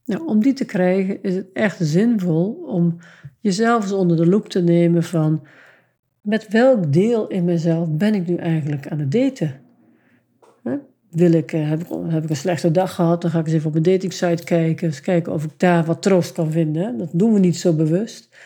Nou, 0.04 0.26
om 0.26 0.40
die 0.40 0.52
te 0.52 0.64
krijgen 0.64 1.22
is 1.22 1.34
het 1.34 1.46
echt 1.52 1.78
zinvol 1.80 2.64
om 2.66 2.98
jezelf 3.40 3.82
eens 3.82 3.92
onder 3.92 4.16
de 4.16 4.26
loep 4.26 4.48
te 4.48 4.62
nemen 4.62 5.02
van 5.02 5.46
met 6.20 6.48
welk 6.48 6.92
deel 6.92 7.28
in 7.28 7.44
mezelf 7.44 7.90
ben 7.90 8.14
ik 8.14 8.26
nu 8.26 8.36
eigenlijk 8.36 8.88
aan 8.88 8.98
het 8.98 9.12
daten? 9.12 9.60
Wil 11.10 11.32
ik, 11.32 11.52
eh, 11.52 11.68
heb, 11.68 11.80
ik, 11.80 11.88
heb 12.06 12.24
ik 12.24 12.30
een 12.30 12.36
slechte 12.36 12.70
dag 12.70 12.94
gehad, 12.94 13.22
dan 13.22 13.30
ga 13.30 13.38
ik 13.38 13.46
eens 13.46 13.54
even 13.54 13.68
op 13.68 13.74
een 13.74 13.82
datingsite 13.82 14.44
kijken, 14.44 14.86
eens 14.86 15.00
kijken 15.00 15.32
of 15.32 15.44
ik 15.44 15.50
daar 15.56 15.84
wat 15.84 16.02
troost 16.02 16.32
kan 16.32 16.50
vinden. 16.50 16.98
Dat 16.98 17.08
doen 17.12 17.32
we 17.32 17.38
niet 17.38 17.56
zo 17.56 17.72
bewust. 17.72 18.36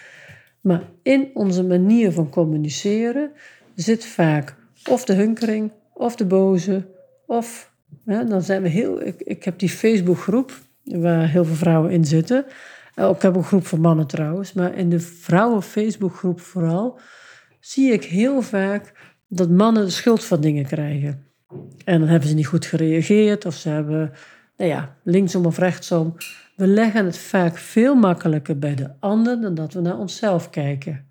Maar 0.61 0.83
in 1.03 1.31
onze 1.35 1.65
manier 1.65 2.13
van 2.13 2.31
communiceren 2.31 3.31
zit 3.75 4.05
vaak 4.05 4.57
of 4.91 5.05
de 5.05 5.15
hunkering, 5.15 5.71
of 5.99 6.17
de 6.17 6.27
boze, 6.27 6.87
of 7.27 7.73
dan 8.05 8.43
zijn 8.43 8.63
we 8.63 8.69
heel. 8.69 9.07
Ik, 9.07 9.21
ik 9.21 9.45
heb 9.45 9.59
die 9.59 9.69
Facebookgroep 9.69 10.53
waar 10.85 11.29
heel 11.29 11.45
veel 11.45 11.55
vrouwen 11.55 11.91
in 11.91 12.05
zitten. 12.05 12.45
Uh, 12.97 13.09
ik 13.09 13.23
heb 13.23 13.37
een 13.37 13.45
groep 13.45 13.67
van 13.67 13.81
mannen 13.81 14.07
trouwens, 14.07 14.53
maar 14.53 14.75
in 14.75 14.91
de 14.91 15.01
vrouwen 15.01 15.63
Facebookgroep 15.63 16.41
vooral 16.41 16.99
zie 17.61 17.93
ik 17.93 18.05
heel 18.05 18.43
vaak 18.43 18.93
dat 19.29 19.51
mannen 19.51 19.85
de 19.85 19.91
schuld 19.91 20.25
van 20.25 20.41
dingen 20.41 20.67
krijgen. 20.67 21.27
En 21.85 22.01
dan 22.01 22.09
hebben 22.09 22.29
ze 22.29 22.35
niet 22.35 22.47
goed 22.47 22.67
gereageerd 22.67 23.47
of 23.47 23.55
ze 23.55 23.69
hebben, 23.69 24.13
nou 24.57 24.71
ja, 24.71 24.97
linksom 25.03 25.47
of 25.47 25.59
rechtsom. 25.59 26.15
We 26.57 26.67
leggen 26.67 27.05
het 27.05 27.19
vaak 27.19 27.57
veel 27.57 27.95
makkelijker 27.95 28.59
bij 28.59 28.75
de 28.75 28.91
ander 29.01 29.41
dan 29.41 29.55
dat 29.55 29.73
we 29.73 29.81
naar 29.81 29.99
onszelf 29.99 30.51
kijken. 30.51 31.07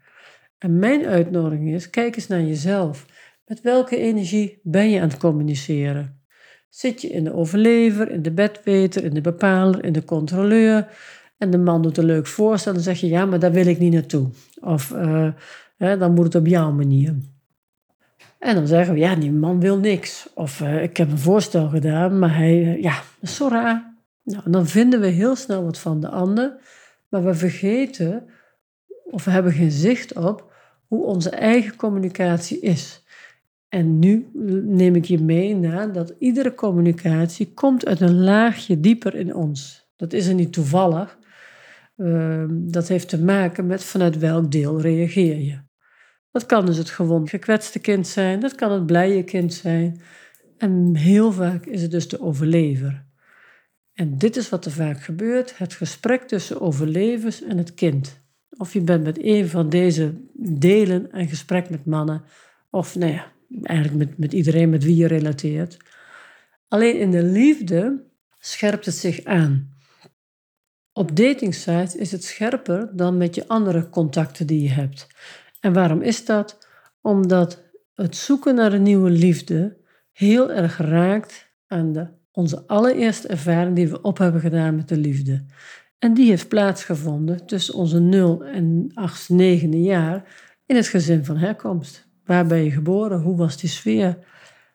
En 0.58 0.80
mijn 0.80 1.06
uitnodiging 1.06 1.74
is: 1.74 1.90
kijk 1.90 2.16
eens 2.16 2.28
naar 2.28 2.42
jezelf. 2.42 3.06
Met 3.48 3.62
welke 3.62 3.98
energie 3.98 4.60
ben 4.64 4.90
je 4.90 5.02
aan 5.02 5.08
het 5.08 5.18
communiceren? 5.18 6.22
Zit 6.70 7.02
je 7.02 7.08
in 7.08 7.24
de 7.24 7.34
overlever, 7.34 8.12
in 8.12 8.22
de 8.22 8.32
bedweter, 8.32 9.04
in 9.04 9.14
de 9.14 9.22
bepaler, 9.22 9.84
in 9.84 9.94
de 9.94 10.06
controleur? 10.06 10.88
En 11.38 11.52
de 11.52 11.58
man 11.58 11.82
doet 11.82 11.98
een 11.98 12.06
leuk 12.06 12.28
voorstel 12.28 12.74
dan 12.74 12.82
zeg 12.82 13.00
je: 13.00 13.08
ja, 13.08 13.26
maar 13.26 13.40
daar 13.40 13.52
wil 13.52 13.66
ik 13.66 13.80
niet 13.80 13.94
naartoe. 13.94 14.30
Of 14.60 14.92
uh, 14.92 15.30
hè, 15.78 15.98
dan 15.98 16.14
moet 16.14 16.26
het 16.26 16.36
op 16.36 16.48
jouw 16.48 16.72
manier. 16.72 17.16
En 18.40 18.56
dan 18.56 18.68
zeggen 18.68 18.94
we: 18.94 19.00
ja, 19.00 19.16
die 19.16 19.32
man 19.32 19.60
wil 19.60 19.78
niks. 19.78 20.30
Of 20.34 20.60
uh, 20.60 20.84
ik 20.84 20.98
heb 20.98 21.12
een 21.12 21.18
voorstel 21.18 21.68
gedaan, 21.68 22.20
maar 22.20 22.36
hij, 22.36 22.58
uh, 22.58 22.82
ja, 22.82 23.02
zo 23.24 23.48
raar. 23.48 23.96
Nou, 24.24 24.52
dan 24.52 24.68
vinden 24.68 25.00
we 25.00 25.08
heel 25.08 25.36
snel 25.36 25.64
wat 25.64 25.80
van 25.80 26.02
de 26.02 26.10
ander, 26.10 26.58
maar 27.10 27.24
we 27.24 27.34
vergeten 27.34 28.30
of 29.04 29.26
we 29.26 29.32
hebben 29.32 29.52
geen 29.52 29.72
zicht 29.72 30.14
op 30.14 30.54
hoe 30.88 31.06
onze 31.06 31.30
eigen 31.30 31.76
communicatie 31.76 32.60
is. 32.60 33.06
En 33.70 34.00
nu 34.00 34.30
neem 34.66 34.96
ik 34.96 35.06
je 35.06 35.20
mee 35.20 35.56
naar 35.56 35.94
dat 35.94 36.14
iedere 36.20 36.54
communicatie 36.54 37.54
komt 37.54 37.86
uit 37.86 38.02
een 38.02 38.20
laagje 38.20 38.80
dieper 38.80 39.16
in 39.16 39.36
ons. 39.36 39.90
Dat 39.96 40.14
is 40.14 40.28
er 40.28 40.34
niet 40.34 40.54
toevallig. 40.54 41.18
Uh, 41.98 42.44
dat 42.50 42.88
heeft 42.88 43.10
te 43.10 43.24
maken 43.24 43.68
met 43.68 43.84
vanuit 43.84 44.18
welk 44.18 44.52
deel 44.52 44.82
reageer 44.82 45.40
je. 45.40 45.60
Dat 46.32 46.46
kan 46.46 46.66
dus 46.66 46.78
het 46.78 46.90
gewoon 46.90 47.28
gekwetste 47.28 47.80
kind 47.80 48.08
zijn, 48.08 48.40
dat 48.40 48.56
kan 48.56 48.72
het 48.72 48.86
blije 48.86 49.24
kind 49.24 49.54
zijn. 49.54 50.02
En 50.58 50.96
heel 50.96 51.32
vaak 51.32 51.66
is 51.66 51.82
het 51.82 51.92
dus 51.92 52.08
de 52.08 52.22
overlever. 52.22 53.06
En 53.94 54.18
dit 54.18 54.36
is 54.36 54.50
wat 54.50 54.66
er 54.66 54.72
vaak 54.72 55.02
gebeurt: 55.02 55.58
het 55.58 55.74
gesprek 55.74 56.22
tussen 56.22 56.62
overlevers 56.62 57.44
en 57.44 57.58
het 57.58 57.74
kind. 57.74 58.22
Of 58.58 58.74
je 58.74 58.82
bent 58.82 59.04
met 59.04 59.24
een 59.24 59.48
van 59.48 59.70
deze 59.70 60.14
delen 60.34 61.08
een 61.12 61.28
gesprek 61.28 61.70
met 61.70 61.86
mannen, 61.86 62.24
of 62.70 62.96
nou 62.96 63.12
ja, 63.12 63.32
eigenlijk 63.62 63.98
met, 63.98 64.18
met 64.18 64.34
iedereen 64.34 64.70
met 64.70 64.84
wie 64.84 64.96
je 64.96 65.08
relateert. 65.08 65.78
Alleen 66.68 67.00
in 67.00 67.12
de 67.12 67.24
liefde 67.24 68.04
scherpt 68.40 68.86
het 68.86 68.96
zich 68.96 69.24
aan. 69.24 69.76
Op 70.94 71.16
datingsites 71.16 71.96
is 71.96 72.12
het 72.12 72.24
scherper 72.24 72.90
dan 72.96 73.18
met 73.18 73.36
je 73.36 73.48
andere 73.48 73.90
contacten 73.90 74.48
die 74.48 74.62
je 74.62 74.70
hebt. 74.70 75.08
En 75.60 75.74
waarom 75.74 76.02
is 76.02 76.26
dat? 76.26 76.68
Omdat 77.02 77.64
het 77.94 78.16
zoeken 78.16 78.56
naar 78.56 78.74
een 78.74 78.84
nieuwe 78.84 79.10
liefde 79.10 79.78
heel 80.12 80.52
erg 80.52 80.78
raakt 80.78 81.54
aan 81.68 81.94
de, 81.94 82.08
onze 82.32 82.68
allereerste 82.68 83.28
ervaring 83.28 83.76
die 83.76 83.88
we 83.88 84.02
op 84.02 84.18
hebben 84.18 84.42
gedaan 84.42 84.76
met 84.76 84.88
de 84.88 84.98
liefde. 84.98 85.46
En 86.00 86.14
die 86.14 86.30
heeft 86.30 86.48
plaatsgevonden 86.48 87.46
tussen 87.46 87.74
onze 87.74 88.00
0 88.00 88.44
en 88.44 88.92
8, 88.94 89.30
9 89.30 89.84
jaar 89.84 90.36
in 90.66 90.76
het 90.76 90.88
gezin 90.88 91.26
van 91.26 91.38
herkomst. 91.38 92.07
Waar 92.28 92.48
ben 92.48 92.64
je 92.64 92.72
geboren? 92.72 93.22
Hoe 93.22 93.38
was 93.38 93.58
die 93.58 93.70
sfeer? 93.70 94.18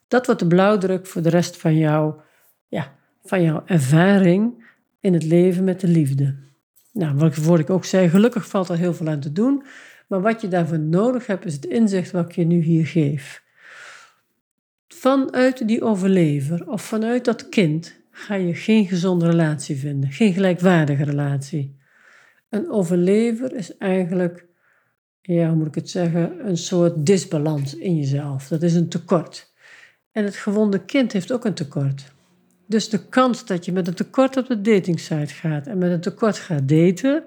Dat 0.09 0.27
wordt 0.27 0.41
de 0.41 0.47
blauwdruk 0.47 1.07
voor 1.07 1.23
de 1.23 1.29
rest 1.29 1.57
van, 1.57 1.77
jou, 1.77 2.15
ja, 2.69 2.95
van 3.25 3.43
jouw 3.43 3.63
ervaring 3.67 4.65
in 5.01 5.13
het 5.13 5.25
leven 5.25 5.65
met 5.65 5.81
de 5.81 5.89
liefde. 5.89 6.37
Nou, 6.93 7.31
wat 7.43 7.59
ik 7.59 7.71
ook 7.71 7.85
zei, 7.85 8.09
gelukkig 8.09 8.49
valt 8.49 8.69
er 8.69 8.77
heel 8.77 8.95
veel 8.95 9.09
aan 9.09 9.21
te 9.21 9.33
doen. 9.33 9.65
Maar 10.09 10.21
wat 10.21 10.41
je 10.41 10.49
daarvoor 10.49 10.79
nodig 10.79 11.27
hebt, 11.27 11.45
is 11.45 11.55
het 11.55 11.65
inzicht 11.65 12.11
wat 12.11 12.25
ik 12.25 12.33
je 12.33 12.45
nu 12.45 12.61
hier 12.61 12.87
geef. 12.87 13.43
Vanuit 14.89 15.69
die 15.69 15.83
overlever 15.83 16.69
of 16.69 16.83
vanuit 16.83 17.25
dat 17.25 17.49
kind 17.49 18.01
ga 18.11 18.35
je 18.35 18.55
geen 18.55 18.87
gezonde 18.87 19.27
relatie 19.27 19.77
vinden, 19.77 20.11
geen 20.11 20.33
gelijkwaardige 20.33 21.05
relatie. 21.05 21.77
Een 22.49 22.71
overlever 22.71 23.55
is 23.55 23.77
eigenlijk, 23.77 24.47
ja, 25.23 25.49
hoe 25.49 25.57
moet 25.57 25.67
ik 25.67 25.75
het 25.75 25.91
zeggen, 25.91 26.49
een 26.49 26.57
soort 26.57 27.07
disbalans 27.07 27.77
in 27.77 27.97
jezelf. 27.97 28.49
Dat 28.49 28.63
is 28.63 28.75
een 28.75 28.89
tekort. 28.89 29.53
En 30.13 30.25
het 30.25 30.37
gewonde 30.37 30.85
kind 30.85 31.13
heeft 31.13 31.33
ook 31.33 31.45
een 31.45 31.55
tekort. 31.55 32.13
Dus 32.67 32.89
de 32.89 33.09
kans 33.09 33.47
dat 33.47 33.65
je 33.65 33.73
met 33.73 33.89
een 33.89 33.95
tekort 33.95 34.37
op 34.37 34.47
de 34.47 34.61
datingsite 34.61 35.35
gaat 35.35 35.67
en 35.67 35.79
met 35.79 35.91
een 35.91 36.01
tekort 36.01 36.39
gaat 36.39 36.69
daten, 36.69 37.25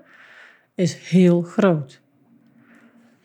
is 0.75 0.95
heel 0.95 1.41
groot. 1.41 2.01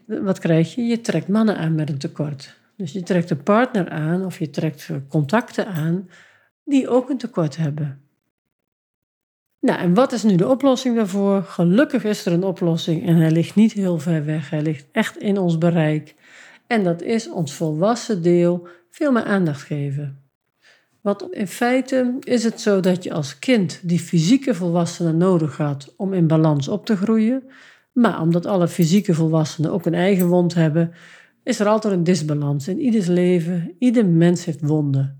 Wat 0.04 0.38
krijg 0.38 0.74
je? 0.74 0.82
Je 0.82 1.00
trekt 1.00 1.28
mannen 1.28 1.56
aan 1.56 1.74
met 1.74 1.88
een 1.88 1.98
tekort. 1.98 2.58
Dus 2.76 2.92
je 2.92 3.02
trekt 3.02 3.30
een 3.30 3.42
partner 3.42 3.88
aan 3.88 4.24
of 4.24 4.38
je 4.38 4.50
trekt 4.50 4.88
contacten 5.08 5.66
aan 5.66 6.08
die 6.64 6.88
ook 6.88 7.10
een 7.10 7.18
tekort 7.18 7.56
hebben. 7.56 8.00
Nou, 9.60 9.78
en 9.80 9.94
wat 9.94 10.12
is 10.12 10.22
nu 10.22 10.36
de 10.36 10.48
oplossing 10.48 10.96
daarvoor? 10.96 11.42
Gelukkig 11.42 12.04
is 12.04 12.26
er 12.26 12.32
een 12.32 12.44
oplossing 12.44 13.06
en 13.06 13.16
hij 13.16 13.30
ligt 13.30 13.54
niet 13.54 13.72
heel 13.72 13.98
ver 13.98 14.24
weg. 14.24 14.50
Hij 14.50 14.62
ligt 14.62 14.86
echt 14.92 15.18
in 15.18 15.38
ons 15.38 15.58
bereik. 15.58 16.14
En 16.66 16.84
dat 16.84 17.02
is 17.02 17.30
ons 17.30 17.54
volwassen 17.54 18.22
deel 18.22 18.68
veel 18.90 19.12
meer 19.12 19.24
aandacht 19.24 19.62
geven. 19.62 20.18
Want 21.00 21.32
in 21.32 21.46
feite 21.46 22.16
is 22.20 22.44
het 22.44 22.60
zo 22.60 22.80
dat 22.80 23.04
je 23.04 23.12
als 23.12 23.38
kind 23.38 23.80
die 23.82 23.98
fysieke 23.98 24.54
volwassenen 24.54 25.16
nodig 25.16 25.56
had 25.56 25.94
om 25.96 26.12
in 26.12 26.26
balans 26.26 26.68
op 26.68 26.86
te 26.86 26.96
groeien. 26.96 27.42
Maar 27.92 28.20
omdat 28.20 28.46
alle 28.46 28.68
fysieke 28.68 29.14
volwassenen 29.14 29.72
ook 29.72 29.86
een 29.86 29.94
eigen 29.94 30.26
wond 30.26 30.54
hebben, 30.54 30.92
is 31.42 31.60
er 31.60 31.66
altijd 31.66 31.94
een 31.94 32.04
disbalans 32.04 32.68
in 32.68 32.80
ieders 32.80 33.06
leven. 33.06 33.74
Ieder 33.78 34.06
mens 34.06 34.44
heeft 34.44 34.60
wonden. 34.60 35.19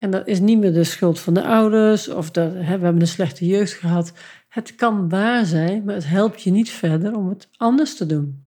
En 0.00 0.10
dat 0.10 0.26
is 0.26 0.40
niet 0.40 0.58
meer 0.58 0.72
de 0.72 0.84
schuld 0.84 1.20
van 1.20 1.34
de 1.34 1.44
ouders 1.44 2.08
of 2.08 2.30
dat 2.30 2.52
we 2.52 2.62
hebben 2.62 3.00
een 3.00 3.06
slechte 3.06 3.46
jeugd 3.46 3.72
gehad. 3.72 4.12
Het 4.48 4.74
kan 4.74 5.08
waar 5.08 5.44
zijn, 5.44 5.84
maar 5.84 5.94
het 5.94 6.08
helpt 6.08 6.42
je 6.42 6.50
niet 6.50 6.70
verder 6.70 7.16
om 7.16 7.28
het 7.28 7.48
anders 7.56 7.96
te 7.96 8.06
doen. 8.06 8.46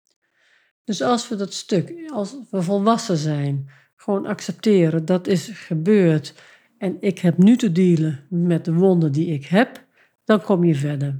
Dus 0.83 1.01
als 1.01 1.29
we 1.29 1.35
dat 1.35 1.53
stuk, 1.53 1.93
als 2.13 2.35
we 2.51 2.61
volwassen 2.61 3.17
zijn, 3.17 3.69
gewoon 3.95 4.25
accepteren 4.25 5.05
dat 5.05 5.27
is 5.27 5.49
gebeurd 5.53 6.33
en 6.77 6.97
ik 6.99 7.19
heb 7.19 7.37
nu 7.37 7.57
te 7.57 7.71
dealen 7.71 8.25
met 8.29 8.65
de 8.65 8.73
wonden 8.73 9.11
die 9.11 9.27
ik 9.27 9.45
heb, 9.45 9.85
dan 10.23 10.41
kom 10.41 10.63
je 10.63 10.75
verder. 10.75 11.19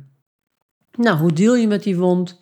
Nou, 0.98 1.18
hoe 1.18 1.34
deel 1.34 1.56
je 1.56 1.68
met 1.68 1.84
die 1.84 1.98
wond? 1.98 2.42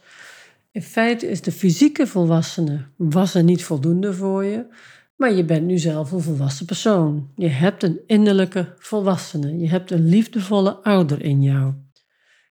In 0.71 0.81
feite 0.81 1.27
is 1.27 1.41
de 1.41 1.51
fysieke 1.51 2.07
volwassene 2.07 2.85
was 2.95 3.33
er 3.33 3.43
niet 3.43 3.63
voldoende 3.63 4.13
voor 4.13 4.43
je. 4.43 4.65
Maar 5.15 5.33
je 5.33 5.45
bent 5.45 5.65
nu 5.65 5.77
zelf 5.77 6.11
een 6.11 6.21
volwassen 6.21 6.65
persoon. 6.65 7.29
Je 7.35 7.47
hebt 7.47 7.83
een 7.83 7.99
innerlijke 8.07 8.73
volwassene. 8.77 9.57
Je 9.57 9.69
hebt 9.69 9.91
een 9.91 10.07
liefdevolle 10.07 10.73
ouder 10.73 11.21
in 11.21 11.41
jou. 11.41 11.73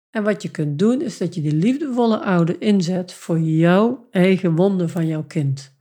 En 0.09 0.23
wat 0.23 0.41
je 0.41 0.51
kunt 0.51 0.79
doen, 0.79 1.01
is 1.01 1.17
dat 1.17 1.35
je 1.35 1.41
die 1.41 1.55
liefdevolle 1.55 2.19
ouder 2.19 2.61
inzet 2.61 3.13
voor 3.13 3.39
jouw 3.39 4.07
eigen 4.11 4.55
wonden 4.55 4.89
van 4.89 5.07
jouw 5.07 5.23
kind. 5.23 5.75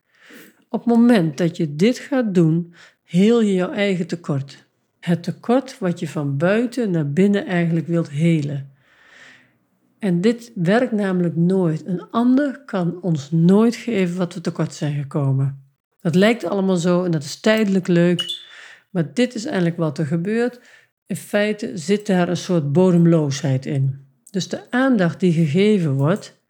Op 0.69 0.85
het 0.85 0.97
moment 0.97 1.39
dat 1.39 1.57
je 1.57 1.77
dit 1.77 1.99
gaat 1.99 2.35
doen, 2.35 2.75
heel 3.03 3.43
je 3.43 3.55
jouw 3.55 3.71
eigen 3.71 4.07
tekort. 4.07 4.65
Het 5.01 5.23
tekort 5.23 5.79
wat 5.79 6.01
je 6.01 6.09
van 6.09 6.37
buiten 6.37 6.91
naar 6.91 7.13
binnen 7.13 7.47
eigenlijk 7.47 7.87
wilt 7.87 8.11
helen. 8.11 8.71
En 9.99 10.21
dit 10.21 10.53
werkt 10.55 10.93
namelijk 10.93 11.37
nooit. 11.37 11.87
Een 11.87 12.11
ander 12.11 12.63
kan 12.65 13.03
ons 13.03 13.31
nooit 13.31 13.77
geven 13.77 14.17
wat 14.17 14.35
we 14.35 14.41
tekort 14.41 14.75
zijn 14.75 14.95
gekomen. 14.95 15.66
Dat 16.07 16.15
lijkt 16.15 16.45
allemaal 16.45 16.77
zo 16.77 17.05
en 17.05 17.11
dat 17.11 17.25
is 17.25 17.41
tijdelijk 17.41 17.87
leuk, 17.87 18.43
maar 18.91 19.15
dit 19.15 19.35
is 19.35 19.45
eigenlijk 19.45 19.77
wat 19.77 19.99
er 19.99 20.07
gebeurt. 20.07 20.61
In 21.07 21.17
feite 21.17 21.71
zit 21.75 22.07
daar 22.07 22.29
een 22.29 22.37
soort 22.37 22.73
bodemloosheid 22.73 23.67
in. 23.67 24.07
Dus 24.31 24.49
de 24.49 24.71
aandacht 24.71 25.21
die 25.21 25.33
gegeven 25.33 25.95
wordt, 25.95 26.41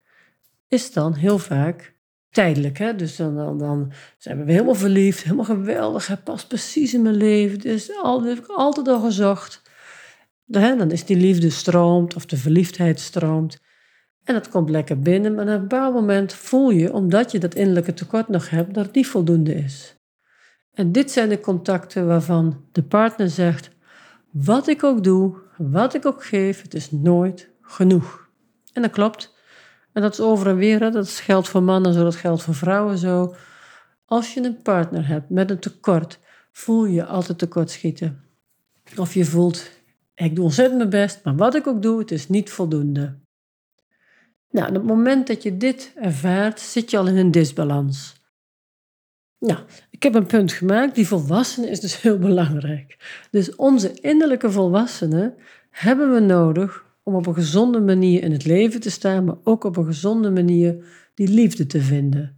is 0.69 0.93
dan 0.93 1.15
heel 1.15 1.39
vaak 1.39 1.95
tijdelijk. 2.31 2.79
Hè? 2.79 2.95
Dus 2.95 3.17
dan, 3.17 3.37
dan, 3.37 3.59
dan 3.59 3.93
zijn 4.19 4.45
we 4.45 4.53
helemaal 4.53 4.75
verliefd, 4.75 5.23
helemaal 5.23 5.45
geweldig. 5.45 6.07
Het 6.07 6.25
past 6.25 6.49
precies 6.49 6.95
in 6.95 7.03
mijn 7.03 7.17
leven. 7.17 7.59
Dus 7.59 7.91
al, 8.03 8.19
dat 8.21 8.29
heb 8.29 8.45
ik 8.45 8.51
altijd 8.51 8.89
al 8.89 9.01
gezocht. 9.01 9.63
Dan 10.45 10.91
is 10.91 11.05
die 11.05 11.17
liefde 11.17 11.51
stroomt 11.51 12.15
of 12.15 12.27
de 12.27 12.37
verliefdheid 12.37 13.01
stroomt. 13.01 13.59
En 14.27 14.35
dat 14.35 14.49
komt 14.49 14.71
lekker 14.71 15.01
binnen, 15.01 15.35
maar 15.35 15.45
op 15.45 15.51
een 15.51 15.61
bepaald 15.61 15.95
moment 15.95 16.33
voel 16.35 16.71
je, 16.71 16.93
omdat 16.93 17.33
je 17.33 17.39
dat 17.39 17.55
innerlijke 17.55 17.95
tekort 17.95 18.29
nog 18.29 18.51
hebt, 18.51 18.75
dat 18.75 18.95
niet 18.95 19.07
voldoende 19.07 19.55
is. 19.55 19.97
En 20.73 20.93
dit 20.93 21.11
zijn 21.11 21.29
de 21.29 21.41
contacten 21.41 22.07
waarvan 22.07 22.65
de 22.73 22.83
partner 22.83 23.31
zegt: 23.31 23.71
Wat 24.31 24.69
ik 24.69 24.85
ook 24.85 25.05
doe, 25.05 25.37
wat 25.57 25.95
ik 25.95 26.07
ook 26.07 26.25
geef, 26.25 26.63
het 26.63 26.75
is 26.75 26.91
nooit 26.91 27.51
genoeg. 27.61 28.29
En 28.73 28.83
dat 28.83 28.91
klopt. 28.91 29.35
En 29.93 30.03
dat 30.03 30.13
is 30.13 30.21
over 30.21 30.47
en 30.47 30.57
weer, 30.57 30.91
dat 30.91 31.09
geldt 31.09 31.49
voor 31.49 31.63
mannen 31.63 31.93
zo, 31.93 32.03
dat 32.03 32.17
geldt 32.17 32.43
voor 32.43 32.55
vrouwen 32.55 32.99
zo. 32.99 33.35
Als 34.05 34.35
je 34.35 34.45
een 34.45 34.63
partner 34.63 35.07
hebt 35.07 35.31
met 35.31 35.51
een 35.51 35.59
tekort, 35.59 36.19
voel 36.53 36.85
je 36.85 37.05
altijd 37.05 37.39
tekortschieten. 37.39 38.25
Of 38.97 39.15
je 39.15 39.25
voelt, 39.25 39.71
ik 40.15 40.35
doe 40.35 40.45
ontzettend 40.45 40.79
mijn 40.79 40.91
best, 40.91 41.25
maar 41.25 41.37
wat 41.37 41.55
ik 41.55 41.67
ook 41.67 41.83
doe, 41.83 41.99
het 41.99 42.11
is 42.11 42.29
niet 42.29 42.51
voldoende. 42.51 43.25
Nou, 44.51 44.69
op 44.69 44.75
het 44.75 44.85
moment 44.85 45.27
dat 45.27 45.43
je 45.43 45.57
dit 45.57 45.93
ervaart, 45.95 46.61
zit 46.61 46.91
je 46.91 46.99
al 46.99 47.07
in 47.07 47.17
een 47.17 47.31
disbalans. 47.31 48.25
Nou, 49.39 49.59
ik 49.91 50.03
heb 50.03 50.15
een 50.15 50.27
punt 50.27 50.53
gemaakt. 50.53 50.95
Die 50.95 51.07
volwassene 51.07 51.71
is 51.71 51.81
dus 51.81 52.01
heel 52.03 52.19
belangrijk. 52.19 52.97
Dus 53.31 53.55
onze 53.55 54.01
innerlijke 54.01 54.51
volwassenen 54.51 55.35
hebben 55.71 56.13
we 56.13 56.21
nodig 56.21 56.85
om 57.03 57.15
op 57.15 57.27
een 57.27 57.35
gezonde 57.35 57.81
manier 57.81 58.23
in 58.23 58.33
het 58.33 58.45
leven 58.45 58.81
te 58.81 58.91
staan, 58.91 59.25
maar 59.25 59.37
ook 59.43 59.65
op 59.65 59.77
een 59.77 59.85
gezonde 59.85 60.31
manier 60.31 60.85
die 61.15 61.29
liefde 61.29 61.67
te 61.67 61.81
vinden. 61.81 62.37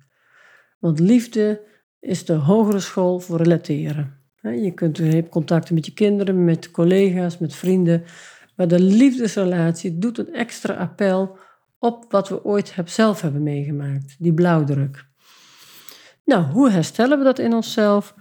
Want 0.79 1.01
liefde 1.01 1.61
is 2.01 2.25
de 2.25 2.33
hogere 2.33 2.81
school 2.81 3.21
voor 3.21 3.37
relateren. 3.37 4.17
Je 4.43 4.73
kunt 4.75 4.97
je 4.97 5.29
contacten 5.29 5.75
met 5.75 5.87
je 5.87 5.93
kinderen, 5.93 6.45
met 6.45 6.71
collega's, 6.71 7.39
met 7.39 7.55
vrienden. 7.55 8.03
Maar 8.57 8.69
de 8.69 8.81
liefdesrelatie 8.81 9.99
doet 9.99 10.19
een 10.19 10.35
extra 10.35 10.75
appel 10.75 11.39
op 11.79 12.05
wat 12.09 12.29
we 12.29 12.45
ooit 12.45 12.75
zelf 12.85 13.21
hebben 13.21 13.43
meegemaakt, 13.43 14.17
die 14.19 14.35
blauwdruk. 14.35 15.07
Nou, 16.25 16.45
hoe 16.45 16.71
herstellen 16.71 17.19
we 17.19 17.25
dat 17.25 17.39
in 17.39 17.53
onszelf? 17.53 18.15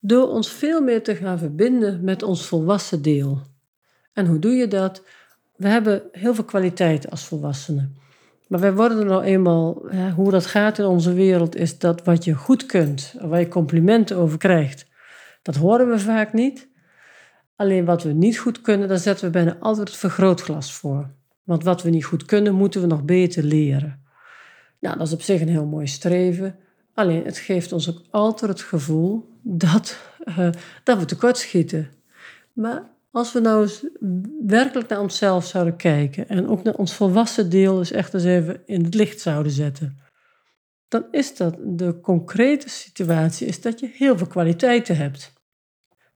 Door 0.00 0.28
ons 0.28 0.50
veel 0.52 0.80
meer 0.80 1.02
te 1.02 1.16
gaan 1.16 1.38
verbinden 1.38 2.04
met 2.04 2.22
ons 2.22 2.46
volwassen 2.46 3.02
deel. 3.02 3.40
En 4.12 4.26
hoe 4.26 4.38
doe 4.38 4.52
je 4.52 4.68
dat? 4.68 5.02
We 5.56 5.68
hebben 5.68 6.02
heel 6.12 6.34
veel 6.34 6.44
kwaliteit 6.44 7.10
als 7.10 7.24
volwassenen. 7.24 7.96
Maar 8.48 8.60
wij 8.60 8.74
worden 8.74 8.98
er 8.98 9.04
nou 9.04 9.22
eenmaal, 9.22 9.82
hoe 10.14 10.30
dat 10.30 10.46
gaat 10.46 10.78
in 10.78 10.84
onze 10.84 11.12
wereld, 11.12 11.56
is 11.56 11.78
dat 11.78 12.04
wat 12.04 12.24
je 12.24 12.34
goed 12.34 12.66
kunt, 12.66 13.14
waar 13.20 13.40
je 13.40 13.48
complimenten 13.48 14.16
over 14.16 14.38
krijgt, 14.38 14.86
dat 15.42 15.54
horen 15.54 15.88
we 15.88 15.98
vaak 15.98 16.32
niet. 16.32 16.68
Alleen 17.56 17.84
wat 17.84 18.02
we 18.02 18.12
niet 18.12 18.38
goed 18.38 18.60
kunnen, 18.60 18.88
daar 18.88 18.98
zetten 18.98 19.24
we 19.24 19.30
bijna 19.30 19.56
altijd 19.60 19.88
het 19.88 19.96
vergrootglas 19.96 20.72
voor. 20.72 21.10
Want 21.48 21.64
wat 21.64 21.82
we 21.82 21.90
niet 21.90 22.04
goed 22.04 22.24
kunnen, 22.24 22.54
moeten 22.54 22.80
we 22.80 22.86
nog 22.86 23.04
beter 23.04 23.42
leren. 23.42 24.02
Nou, 24.80 24.98
dat 24.98 25.06
is 25.06 25.12
op 25.12 25.22
zich 25.22 25.40
een 25.40 25.48
heel 25.48 25.66
mooi 25.66 25.86
streven. 25.86 26.56
Alleen 26.94 27.24
het 27.24 27.38
geeft 27.38 27.72
ons 27.72 27.88
ook 27.90 28.02
altijd 28.10 28.50
het 28.50 28.60
gevoel 28.60 29.28
dat, 29.42 29.98
uh, 30.24 30.48
dat 30.84 30.98
we 30.98 31.04
tekortschieten. 31.04 31.88
Maar 32.52 32.82
als 33.10 33.32
we 33.32 33.40
nou 33.40 33.62
eens 33.62 33.86
werkelijk 34.46 34.88
naar 34.88 35.00
onszelf 35.00 35.46
zouden 35.46 35.76
kijken 35.76 36.28
en 36.28 36.48
ook 36.48 36.62
naar 36.62 36.74
ons 36.74 36.94
volwassen 36.94 37.50
deel 37.50 37.78
eens 37.78 37.90
echt 37.90 38.14
eens 38.14 38.24
even 38.24 38.60
in 38.66 38.84
het 38.84 38.94
licht 38.94 39.20
zouden 39.20 39.52
zetten, 39.52 39.98
dan 40.88 41.04
is 41.10 41.36
dat 41.36 41.56
de 41.64 42.00
concrete 42.00 42.68
situatie 42.68 43.46
is 43.46 43.60
dat 43.60 43.80
je 43.80 43.90
heel 43.92 44.18
veel 44.18 44.26
kwaliteiten 44.26 44.96
hebt. 44.96 45.32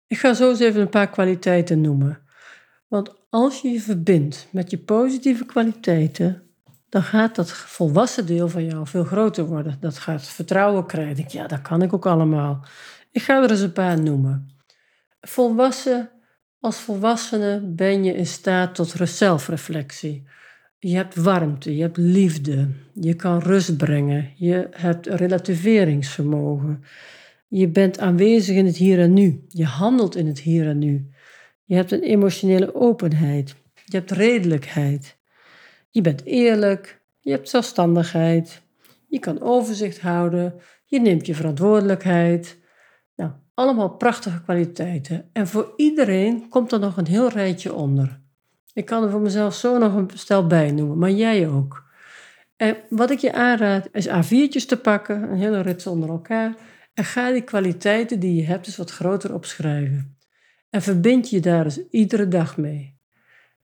Ik 0.06 0.18
ga 0.18 0.34
zo 0.34 0.48
eens 0.48 0.60
even 0.60 0.80
een 0.80 0.88
paar 0.88 1.10
kwaliteiten 1.10 1.80
noemen. 1.80 2.28
Want 2.90 3.14
als 3.28 3.60
je 3.60 3.68
je 3.68 3.80
verbindt 3.80 4.48
met 4.50 4.70
je 4.70 4.78
positieve 4.78 5.44
kwaliteiten, 5.44 6.42
dan 6.88 7.02
gaat 7.02 7.34
dat 7.34 7.52
volwassen 7.52 8.26
deel 8.26 8.48
van 8.48 8.64
jou 8.64 8.86
veel 8.86 9.04
groter 9.04 9.44
worden. 9.44 9.76
Dat 9.80 9.98
gaat 9.98 10.26
vertrouwen 10.26 10.86
krijgen. 10.86 11.24
Ja, 11.28 11.46
dat 11.46 11.62
kan 11.62 11.82
ik 11.82 11.92
ook 11.92 12.06
allemaal. 12.06 12.64
Ik 13.10 13.22
ga 13.22 13.42
er 13.42 13.50
eens 13.50 13.60
een 13.60 13.72
paar 13.72 14.02
noemen. 14.02 14.48
Volwassen, 15.20 16.10
als 16.60 16.76
volwassene 16.76 17.60
ben 17.60 18.04
je 18.04 18.14
in 18.14 18.26
staat 18.26 18.74
tot 18.74 18.94
zelfreflectie. 19.04 20.28
Je 20.78 20.94
hebt 20.94 21.14
warmte, 21.14 21.76
je 21.76 21.82
hebt 21.82 21.96
liefde, 21.96 22.68
je 22.94 23.14
kan 23.14 23.38
rust 23.38 23.76
brengen, 23.76 24.30
je 24.36 24.68
hebt 24.70 25.06
relativeringsvermogen. 25.06 26.84
Je 27.48 27.68
bent 27.68 27.98
aanwezig 27.98 28.56
in 28.56 28.66
het 28.66 28.76
hier 28.76 29.00
en 29.00 29.12
nu, 29.12 29.44
je 29.48 29.64
handelt 29.64 30.16
in 30.16 30.26
het 30.26 30.40
hier 30.40 30.68
en 30.68 30.78
nu. 30.78 31.10
Je 31.70 31.76
hebt 31.76 31.92
een 31.92 32.02
emotionele 32.02 32.74
openheid, 32.74 33.54
je 33.84 33.96
hebt 33.96 34.10
redelijkheid. 34.10 35.16
Je 35.90 36.00
bent 36.00 36.24
eerlijk, 36.24 37.02
je 37.20 37.30
hebt 37.30 37.48
zelfstandigheid, 37.48 38.62
je 39.08 39.18
kan 39.18 39.40
overzicht 39.40 40.00
houden, 40.00 40.54
je 40.84 41.00
neemt 41.00 41.26
je 41.26 41.34
verantwoordelijkheid. 41.34 42.58
Nou, 43.16 43.30
allemaal 43.54 43.88
prachtige 43.88 44.42
kwaliteiten. 44.42 45.28
En 45.32 45.46
voor 45.48 45.72
iedereen 45.76 46.48
komt 46.48 46.72
er 46.72 46.78
nog 46.78 46.96
een 46.96 47.06
heel 47.06 47.28
rijtje 47.28 47.74
onder. 47.74 48.20
Ik 48.72 48.84
kan 48.84 49.02
er 49.02 49.10
voor 49.10 49.20
mezelf 49.20 49.54
zo 49.54 49.78
nog 49.78 49.94
een 49.94 50.10
stel 50.14 50.46
bij 50.46 50.70
noemen, 50.70 50.98
maar 50.98 51.10
jij 51.10 51.48
ook. 51.48 51.84
En 52.56 52.76
wat 52.88 53.10
ik 53.10 53.18
je 53.18 53.32
aanraad 53.32 53.88
is 53.92 54.08
A4'tjes 54.08 54.66
te 54.66 54.78
pakken, 54.82 55.22
een 55.22 55.38
hele 55.38 55.60
rits 55.60 55.86
onder 55.86 56.08
elkaar. 56.08 56.54
En 56.94 57.04
ga 57.04 57.32
die 57.32 57.42
kwaliteiten 57.42 58.20
die 58.20 58.34
je 58.34 58.44
hebt 58.44 58.66
eens 58.66 58.76
wat 58.76 58.90
groter 58.90 59.34
opschrijven. 59.34 60.18
En 60.70 60.82
verbind 60.82 61.30
je 61.30 61.40
daar 61.40 61.64
eens 61.64 61.80
iedere 61.90 62.28
dag 62.28 62.56
mee. 62.56 62.98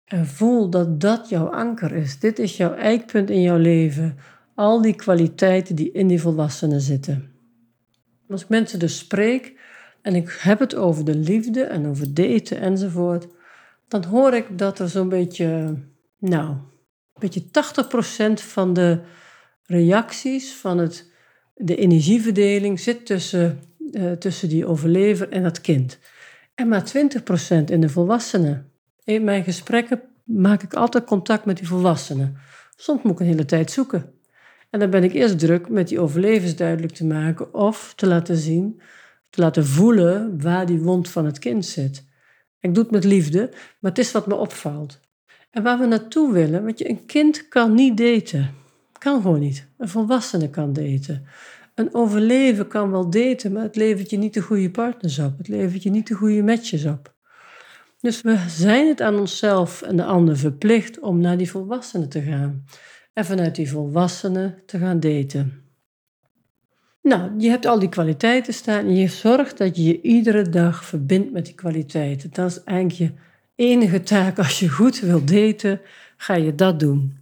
En 0.04 0.26
voel 0.26 0.70
dat 0.70 1.00
dat 1.00 1.28
jouw 1.28 1.46
anker 1.46 1.92
is. 1.92 2.18
Dit 2.18 2.38
is 2.38 2.56
jouw 2.56 2.74
eikpunt 2.74 3.30
in 3.30 3.40
jouw 3.40 3.58
leven. 3.58 4.16
Al 4.54 4.82
die 4.82 4.94
kwaliteiten 4.94 5.76
die 5.76 5.92
in 5.92 6.06
die 6.06 6.20
volwassenen 6.20 6.80
zitten. 6.80 7.32
Als 8.28 8.42
ik 8.42 8.48
mensen 8.48 8.78
dus 8.78 8.98
spreek 8.98 9.60
en 10.02 10.14
ik 10.14 10.38
heb 10.40 10.58
het 10.58 10.74
over 10.74 11.04
de 11.04 11.14
liefde 11.14 11.62
en 11.62 11.86
over 11.86 12.14
daten 12.14 12.60
enzovoort, 12.60 13.26
dan 13.88 14.04
hoor 14.04 14.34
ik 14.34 14.58
dat 14.58 14.78
er 14.78 14.88
zo'n 14.88 15.08
beetje, 15.08 15.76
nou, 16.18 16.48
een 16.48 16.60
beetje 17.18 17.42
80% 17.42 18.42
van 18.44 18.72
de 18.72 19.00
reacties 19.66 20.54
van 20.54 20.78
het, 20.78 21.10
de 21.54 21.76
energieverdeling 21.76 22.80
zit 22.80 23.06
tussen, 23.06 23.60
uh, 23.78 24.12
tussen 24.12 24.48
die 24.48 24.66
overlever 24.66 25.28
en 25.28 25.42
dat 25.42 25.60
kind. 25.60 25.98
En 26.54 26.68
maar 26.68 26.92
20% 27.60 27.64
in 27.64 27.80
de 27.80 27.88
volwassenen. 27.88 28.70
In 29.04 29.24
mijn 29.24 29.44
gesprekken 29.44 30.00
maak 30.24 30.62
ik 30.62 30.74
altijd 30.74 31.04
contact 31.04 31.44
met 31.44 31.56
die 31.56 31.66
volwassenen. 31.66 32.36
Soms 32.76 33.02
moet 33.02 33.12
ik 33.12 33.20
een 33.20 33.26
hele 33.26 33.44
tijd 33.44 33.70
zoeken. 33.70 34.12
En 34.70 34.80
dan 34.80 34.90
ben 34.90 35.04
ik 35.04 35.12
eerst 35.12 35.38
druk 35.38 35.68
met 35.68 35.88
die 35.88 36.00
overlevens 36.00 36.56
duidelijk 36.56 36.92
te 36.92 37.04
maken 37.04 37.54
of 37.54 37.92
te 37.96 38.06
laten 38.06 38.36
zien, 38.36 38.80
te 39.30 39.40
laten 39.40 39.66
voelen 39.66 40.42
waar 40.42 40.66
die 40.66 40.80
wond 40.80 41.08
van 41.08 41.24
het 41.24 41.38
kind 41.38 41.66
zit. 41.66 42.04
Ik 42.60 42.74
doe 42.74 42.82
het 42.82 42.92
met 42.92 43.04
liefde, 43.04 43.48
maar 43.80 43.90
het 43.90 43.98
is 43.98 44.12
wat 44.12 44.26
me 44.26 44.34
opvalt. 44.34 45.00
En 45.50 45.62
waar 45.62 45.78
we 45.78 45.86
naartoe 45.86 46.32
willen, 46.32 46.64
want 46.64 46.78
je, 46.78 46.88
een 46.88 47.06
kind 47.06 47.48
kan 47.48 47.74
niet 47.74 47.96
daten. 47.96 48.54
Kan 48.98 49.22
gewoon 49.22 49.40
niet. 49.40 49.66
Een 49.78 49.88
volwassene 49.88 50.50
kan 50.50 50.72
daten. 50.72 51.26
Overleven 51.92 52.68
kan 52.68 52.90
wel 52.90 53.10
daten, 53.10 53.52
maar 53.52 53.62
het 53.62 53.76
levert 53.76 54.10
je 54.10 54.16
niet 54.16 54.34
de 54.34 54.40
goede 54.40 54.70
partners 54.70 55.18
op. 55.18 55.38
Het 55.38 55.48
levert 55.48 55.82
je 55.82 55.90
niet 55.90 56.06
de 56.06 56.14
goede 56.14 56.42
matches 56.42 56.84
op. 56.84 57.14
Dus 58.00 58.22
we 58.22 58.38
zijn 58.48 58.88
het 58.88 59.00
aan 59.00 59.18
onszelf 59.18 59.82
en 59.82 59.96
de 59.96 60.04
ander 60.04 60.36
verplicht 60.36 61.00
om 61.00 61.20
naar 61.20 61.36
die 61.36 61.50
volwassenen 61.50 62.08
te 62.08 62.20
gaan. 62.20 62.64
En 63.12 63.24
vanuit 63.24 63.54
die 63.54 63.70
volwassenen 63.70 64.62
te 64.66 64.78
gaan 64.78 65.00
daten. 65.00 65.62
Nou, 67.02 67.30
je 67.38 67.48
hebt 67.48 67.66
al 67.66 67.78
die 67.78 67.88
kwaliteiten 67.88 68.54
staan 68.54 68.84
en 68.84 68.96
je 68.96 69.08
zorgt 69.08 69.58
dat 69.58 69.76
je 69.76 69.82
je 69.82 70.00
iedere 70.00 70.48
dag 70.48 70.84
verbindt 70.84 71.32
met 71.32 71.46
die 71.46 71.54
kwaliteiten. 71.54 72.30
Dat 72.32 72.50
is 72.50 72.62
eigenlijk 72.64 72.98
je 72.98 73.10
enige 73.54 74.02
taak. 74.02 74.38
Als 74.38 74.60
je 74.60 74.68
goed 74.68 75.00
wilt 75.00 75.28
daten, 75.28 75.80
ga 76.16 76.34
je 76.34 76.54
dat 76.54 76.80
doen. 76.80 77.16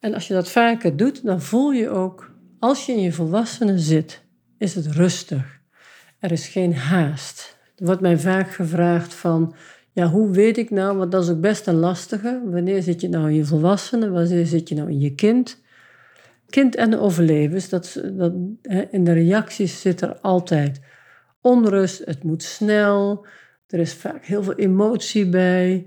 En 0.00 0.14
als 0.14 0.28
je 0.28 0.34
dat 0.34 0.50
vaker 0.50 0.96
doet, 0.96 1.24
dan 1.24 1.42
voel 1.42 1.70
je 1.72 1.88
ook, 1.88 2.30
als 2.66 2.86
je 2.86 2.92
in 2.92 3.00
je 3.00 3.12
volwassenen 3.12 3.78
zit, 3.78 4.22
is 4.58 4.74
het 4.74 4.86
rustig. 4.86 5.60
Er 6.18 6.32
is 6.32 6.48
geen 6.48 6.74
haast. 6.74 7.58
Er 7.76 7.86
wordt 7.86 8.00
mij 8.00 8.18
vaak 8.18 8.50
gevraagd 8.50 9.14
van, 9.14 9.54
ja, 9.92 10.06
hoe 10.06 10.30
weet 10.30 10.58
ik 10.58 10.70
nou, 10.70 10.96
want 10.96 11.12
dat 11.12 11.22
is 11.22 11.30
ook 11.30 11.40
best 11.40 11.66
een 11.66 11.74
lastige. 11.74 12.42
Wanneer 12.44 12.82
zit 12.82 13.00
je 13.00 13.08
nou 13.08 13.28
in 13.28 13.34
je 13.34 13.44
volwassenen? 13.44 14.12
Wanneer 14.12 14.46
zit 14.46 14.68
je 14.68 14.74
nou 14.74 14.90
in 14.90 15.00
je 15.00 15.14
kind? 15.14 15.62
Kind 16.48 16.74
en 16.74 16.98
overlevens, 16.98 17.68
dat, 17.68 18.02
dat, 18.12 18.32
in 18.90 19.04
de 19.04 19.12
reacties 19.12 19.80
zit 19.80 20.00
er 20.00 20.18
altijd 20.20 20.80
onrust, 21.40 22.04
het 22.04 22.22
moet 22.22 22.42
snel, 22.42 23.26
er 23.66 23.78
is 23.78 23.94
vaak 23.94 24.24
heel 24.24 24.42
veel 24.42 24.54
emotie 24.54 25.28
bij, 25.28 25.86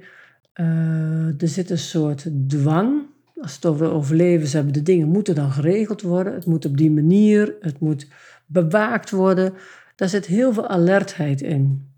uh, 0.56 1.42
er 1.42 1.48
zit 1.48 1.70
een 1.70 1.78
soort 1.78 2.30
dwang. 2.48 3.09
Als 3.42 3.56
het 3.56 3.66
over 3.66 3.92
overlevens 3.92 4.54
hebben, 4.54 4.74
de 4.74 4.82
dingen 4.82 5.08
moeten 5.08 5.36
dan 5.36 5.52
geregeld 5.52 6.02
worden, 6.02 6.34
het 6.34 6.46
moet 6.46 6.66
op 6.66 6.78
die 6.78 6.92
manier, 6.92 7.56
het 7.60 7.80
moet 7.80 8.08
bewaakt 8.46 9.10
worden. 9.10 9.54
Daar 9.96 10.10
zit 10.10 10.26
heel 10.26 10.54
veel 10.54 10.68
alertheid 10.68 11.42
in. 11.42 11.90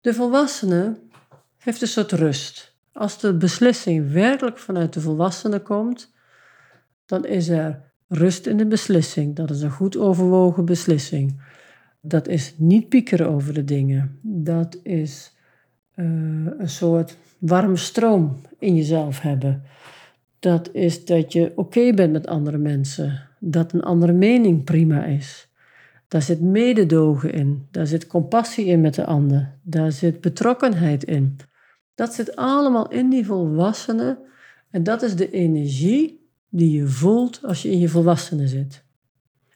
De 0.00 0.14
volwassene 0.14 0.96
heeft 1.58 1.82
een 1.82 1.88
soort 1.88 2.12
rust. 2.12 2.76
Als 2.92 3.20
de 3.20 3.34
beslissing 3.36 4.12
werkelijk 4.12 4.58
vanuit 4.58 4.92
de 4.92 5.00
volwassene 5.00 5.60
komt, 5.60 6.12
dan 7.06 7.24
is 7.24 7.48
er 7.48 7.80
rust 8.08 8.46
in 8.46 8.56
de 8.56 8.66
beslissing. 8.66 9.36
Dat 9.36 9.50
is 9.50 9.62
een 9.62 9.70
goed 9.70 9.96
overwogen 9.96 10.64
beslissing. 10.64 11.42
Dat 12.00 12.28
is 12.28 12.54
niet 12.56 12.88
piekeren 12.88 13.28
over 13.28 13.54
de 13.54 13.64
dingen. 13.64 14.18
Dat 14.22 14.78
is 14.82 15.36
uh, 15.96 16.06
een 16.58 16.68
soort 16.68 17.16
warme 17.38 17.76
stroom 17.76 18.40
in 18.58 18.76
jezelf 18.76 19.20
hebben. 19.20 19.62
Dat 20.44 20.68
is 20.72 21.04
dat 21.04 21.32
je 21.32 21.52
oké 21.54 21.92
bent 21.94 22.12
met 22.12 22.26
andere 22.26 22.58
mensen. 22.58 23.28
Dat 23.40 23.72
een 23.72 23.82
andere 23.82 24.12
mening 24.12 24.64
prima 24.64 25.04
is. 25.04 25.48
Daar 26.08 26.22
zit 26.22 26.40
mededogen 26.40 27.32
in. 27.32 27.66
Daar 27.70 27.86
zit 27.86 28.06
compassie 28.06 28.66
in 28.66 28.80
met 28.80 28.94
de 28.94 29.04
ander. 29.04 29.58
Daar 29.62 29.92
zit 29.92 30.20
betrokkenheid 30.20 31.04
in. 31.04 31.36
Dat 31.94 32.14
zit 32.14 32.36
allemaal 32.36 32.90
in 32.90 33.10
die 33.10 33.26
volwassenen. 33.26 34.18
En 34.70 34.82
dat 34.82 35.02
is 35.02 35.16
de 35.16 35.30
energie 35.30 36.28
die 36.48 36.70
je 36.70 36.86
voelt 36.86 37.40
als 37.42 37.62
je 37.62 37.70
in 37.70 37.78
je 37.78 37.88
volwassenen 37.88 38.48
zit. 38.48 38.84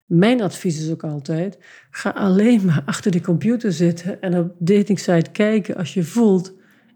Mijn 0.06 0.42
advies 0.42 0.80
is 0.80 0.90
ook 0.90 1.04
altijd: 1.04 1.58
ga 1.90 2.10
alleen 2.10 2.64
maar 2.64 2.82
achter 2.86 3.10
die 3.10 3.20
computer 3.20 3.72
zitten 3.72 4.20
en 4.20 4.38
op 4.38 4.54
datingsite 4.58 5.30
kijken 5.30 5.76
als 5.76 5.94
je 5.94 6.04
voelt: 6.04 6.52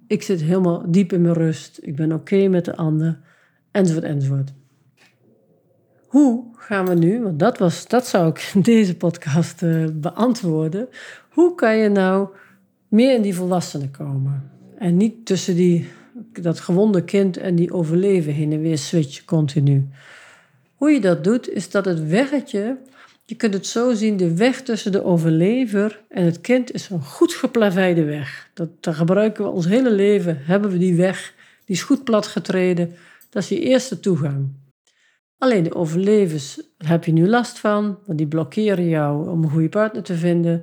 ik 0.06 0.22
zit 0.22 0.40
helemaal 0.40 0.90
diep 0.90 1.12
in 1.12 1.20
mijn 1.20 1.34
rust, 1.34 1.78
ik 1.82 1.96
ben 1.96 2.12
oké 2.12 2.48
met 2.48 2.64
de 2.64 2.76
ander, 2.76 3.30
enzovoort, 3.72 4.04
enzovoort. 4.04 4.52
hoe 6.06 6.44
gaan 6.56 6.86
we 6.86 6.94
nu, 6.94 7.22
want 7.22 7.38
dat, 7.38 7.58
was, 7.58 7.88
dat 7.88 8.06
zou 8.06 8.28
ik 8.28 8.50
in 8.54 8.60
deze 8.60 8.96
podcast 8.96 9.62
uh, 9.62 9.86
beantwoorden. 9.92 10.88
Hoe 11.28 11.54
kan 11.54 11.76
je 11.76 11.88
nou 11.88 12.28
meer 12.88 13.14
in 13.14 13.22
die 13.22 13.34
volwassenen 13.34 13.90
komen? 13.90 14.50
En 14.78 14.96
niet 14.96 15.26
tussen 15.26 15.56
die, 15.56 15.88
dat 16.32 16.60
gewonde 16.60 17.04
kind 17.04 17.36
en 17.36 17.54
die 17.54 17.72
overleven 17.72 18.32
heen 18.32 18.52
en 18.52 18.60
weer 18.60 18.78
switchen 18.78 19.24
continu. 19.24 19.88
Hoe 20.74 20.90
je 20.90 21.00
dat 21.00 21.24
doet, 21.24 21.48
is 21.48 21.70
dat 21.70 21.84
het 21.84 22.08
weggetje, 22.08 22.76
je 23.24 23.34
kunt 23.34 23.54
het 23.54 23.66
zo 23.66 23.94
zien, 23.94 24.16
de 24.16 24.36
weg 24.36 24.62
tussen 24.62 24.92
de 24.92 25.04
overlever 25.04 26.02
en 26.08 26.24
het 26.24 26.40
kind 26.40 26.72
is 26.72 26.90
een 26.90 27.02
goed 27.02 27.32
geplaveide 27.32 28.04
weg. 28.04 28.50
Dat, 28.54 28.68
daar 28.80 28.94
gebruiken 28.94 29.44
we 29.44 29.50
ons 29.50 29.66
hele 29.66 29.90
leven, 29.90 30.38
hebben 30.40 30.70
we 30.70 30.78
die 30.78 30.94
weg, 30.94 31.34
die 31.64 31.76
is 31.76 31.82
goed 31.82 32.04
platgetreden. 32.04 32.94
Dat 33.32 33.42
is 33.42 33.48
je 33.48 33.60
eerste 33.60 34.00
toegang. 34.00 34.48
Alleen 35.38 35.62
de 35.62 35.74
overlevers 35.74 36.60
heb 36.76 37.04
je 37.04 37.12
nu 37.12 37.28
last 37.28 37.58
van, 37.58 37.98
want 38.06 38.18
die 38.18 38.26
blokkeren 38.26 38.88
jou 38.88 39.28
om 39.28 39.42
een 39.42 39.50
goede 39.50 39.68
partner 39.68 40.02
te 40.02 40.14
vinden. 40.14 40.62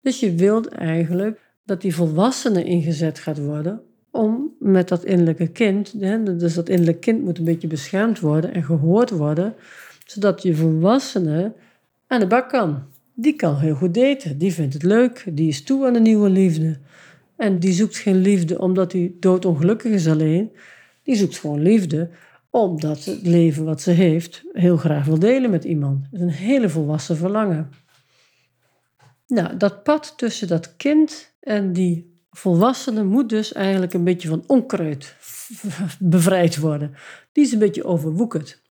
Dus 0.00 0.20
je 0.20 0.34
wilt 0.34 0.68
eigenlijk 0.68 1.40
dat 1.64 1.80
die 1.80 1.94
volwassene 1.94 2.64
ingezet 2.64 3.18
gaat 3.18 3.38
worden 3.38 3.82
om 4.10 4.54
met 4.58 4.88
dat 4.88 5.04
innerlijke 5.04 5.48
kind, 5.48 6.00
dus 6.40 6.54
dat 6.54 6.68
innerlijke 6.68 7.00
kind 7.00 7.24
moet 7.24 7.38
een 7.38 7.44
beetje 7.44 7.68
beschermd 7.68 8.20
worden 8.20 8.54
en 8.54 8.62
gehoord 8.62 9.10
worden, 9.10 9.54
zodat 10.06 10.42
je 10.42 10.54
volwassene 10.54 11.52
aan 12.06 12.20
de 12.20 12.26
bak 12.26 12.48
kan. 12.48 12.82
Die 13.14 13.36
kan 13.36 13.58
heel 13.58 13.74
goed 13.74 13.94
daten, 13.94 14.38
die 14.38 14.52
vindt 14.52 14.74
het 14.74 14.82
leuk, 14.82 15.24
die 15.32 15.48
is 15.48 15.62
toe 15.62 15.86
aan 15.86 15.94
een 15.94 16.02
nieuwe 16.02 16.30
liefde. 16.30 16.78
En 17.36 17.58
die 17.58 17.72
zoekt 17.72 17.96
geen 17.96 18.20
liefde 18.20 18.58
omdat 18.58 18.92
hij 18.92 19.12
doodongelukkig 19.20 19.92
is 19.92 20.08
alleen. 20.08 20.50
Die 21.08 21.16
zoekt 21.16 21.38
gewoon 21.38 21.62
liefde 21.62 22.10
omdat 22.50 23.04
het 23.04 23.26
leven 23.26 23.64
wat 23.64 23.80
ze 23.80 23.90
heeft 23.90 24.42
heel 24.52 24.76
graag 24.76 25.04
wil 25.04 25.18
delen 25.18 25.50
met 25.50 25.64
iemand. 25.64 26.04
Het 26.04 26.12
is 26.12 26.20
een 26.20 26.28
hele 26.28 26.68
volwassen 26.68 27.16
verlangen. 27.16 27.70
Nou, 29.26 29.56
dat 29.56 29.82
pad 29.82 30.14
tussen 30.16 30.48
dat 30.48 30.76
kind 30.76 31.34
en 31.40 31.72
die 31.72 32.20
volwassene 32.30 33.04
moet 33.04 33.28
dus 33.28 33.52
eigenlijk 33.52 33.92
een 33.92 34.04
beetje 34.04 34.28
van 34.28 34.44
onkruid 34.46 35.16
bevrijd 35.98 36.58
worden. 36.58 36.94
Die 37.32 37.44
is 37.44 37.52
een 37.52 37.58
beetje 37.58 37.84
overwoekerd. 37.84 38.62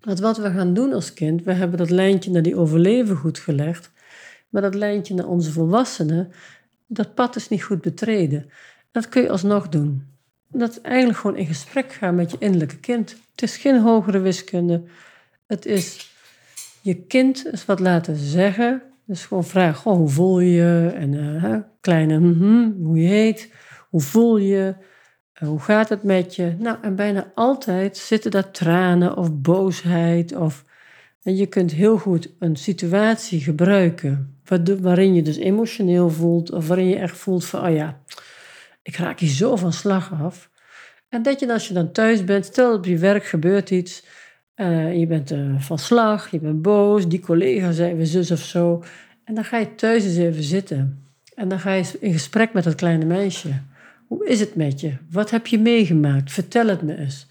Want 0.00 0.20
wat 0.20 0.36
we 0.36 0.50
gaan 0.50 0.74
doen 0.74 0.92
als 0.92 1.12
kind, 1.12 1.42
we 1.42 1.52
hebben 1.52 1.78
dat 1.78 1.90
lijntje 1.90 2.30
naar 2.30 2.42
die 2.42 2.56
overleven 2.56 3.16
goed 3.16 3.38
gelegd, 3.38 3.90
maar 4.48 4.62
dat 4.62 4.74
lijntje 4.74 5.14
naar 5.14 5.28
onze 5.28 5.52
volwassenen, 5.52 6.32
dat 6.86 7.14
pad 7.14 7.36
is 7.36 7.48
niet 7.48 7.62
goed 7.62 7.80
betreden. 7.80 8.50
Dat 8.90 9.08
kun 9.08 9.22
je 9.22 9.30
alsnog 9.30 9.68
doen. 9.68 10.18
Dat 10.52 10.80
eigenlijk 10.80 11.18
gewoon 11.18 11.36
in 11.36 11.46
gesprek 11.46 11.92
gaan 11.92 12.14
met 12.14 12.30
je 12.30 12.36
innerlijke 12.40 12.78
kind. 12.78 13.16
Het 13.30 13.42
is 13.42 13.56
geen 13.56 13.80
hogere 13.80 14.18
wiskunde. 14.18 14.82
Het 15.46 15.66
is 15.66 16.14
je 16.82 16.94
kind 16.94 17.46
eens 17.46 17.64
wat 17.64 17.80
laten 17.80 18.16
zeggen. 18.16 18.82
Dus 19.04 19.26
gewoon 19.26 19.44
vragen, 19.44 19.90
hoe 19.90 20.08
voel 20.08 20.40
je? 20.40 20.92
En 20.94 21.12
uh, 21.12 21.54
kleine, 21.80 22.18
mm 22.18 22.84
hoe 22.84 23.00
je 23.00 23.08
heet, 23.08 23.52
hoe 23.88 24.00
voel 24.00 24.36
je? 24.36 24.74
Uh, 25.42 25.48
hoe 25.48 25.60
gaat 25.60 25.88
het 25.88 26.02
met 26.02 26.36
je? 26.36 26.54
Nou, 26.58 26.76
en 26.82 26.94
bijna 26.96 27.32
altijd 27.34 27.96
zitten 27.96 28.30
daar 28.30 28.50
tranen 28.50 29.16
of 29.16 29.40
boosheid. 29.40 30.36
Of, 30.36 30.64
en 31.22 31.36
je 31.36 31.46
kunt 31.46 31.72
heel 31.72 31.98
goed 31.98 32.34
een 32.38 32.56
situatie 32.56 33.40
gebruiken 33.40 34.34
waarin 34.80 35.14
je 35.14 35.22
dus 35.22 35.36
emotioneel 35.36 36.10
voelt. 36.10 36.52
Of 36.52 36.68
waarin 36.68 36.88
je 36.88 36.96
echt 36.96 37.16
voelt 37.16 37.44
van, 37.44 37.66
oh 37.66 37.74
ja, 37.74 38.00
ik 38.82 38.96
raak 38.96 39.18
hier 39.18 39.28
zo 39.28 39.56
van 39.56 39.72
slag 39.72 40.12
af. 40.22 40.50
En 41.08 41.22
dat 41.22 41.40
je 41.40 41.52
als 41.52 41.68
je 41.68 41.74
dan 41.74 41.92
thuis 41.92 42.24
bent, 42.24 42.44
stel 42.44 42.74
op 42.74 42.84
je 42.84 42.98
werk 42.98 43.24
gebeurt 43.24 43.70
iets, 43.70 44.04
uh, 44.56 44.98
je 44.98 45.06
bent 45.06 45.32
uh, 45.32 45.60
van 45.60 45.78
slag, 45.78 46.30
je 46.30 46.40
bent 46.40 46.62
boos, 46.62 47.08
die 47.08 47.20
collega 47.20 47.72
zei 47.72 47.94
weer 47.94 48.06
zus 48.06 48.30
of 48.30 48.40
zo. 48.40 48.84
En 49.24 49.34
dan 49.34 49.44
ga 49.44 49.58
je 49.58 49.74
thuis 49.74 50.04
eens 50.04 50.16
even 50.16 50.42
zitten. 50.42 51.04
En 51.34 51.48
dan 51.48 51.60
ga 51.60 51.72
je 51.72 51.98
in 52.00 52.12
gesprek 52.12 52.52
met 52.52 52.64
dat 52.64 52.74
kleine 52.74 53.04
meisje. 53.04 53.62
Hoe 54.06 54.26
is 54.26 54.40
het 54.40 54.54
met 54.54 54.80
je? 54.80 54.96
Wat 55.10 55.30
heb 55.30 55.46
je 55.46 55.58
meegemaakt? 55.58 56.32
Vertel 56.32 56.66
het 56.66 56.82
me 56.82 56.96
eens. 56.96 57.26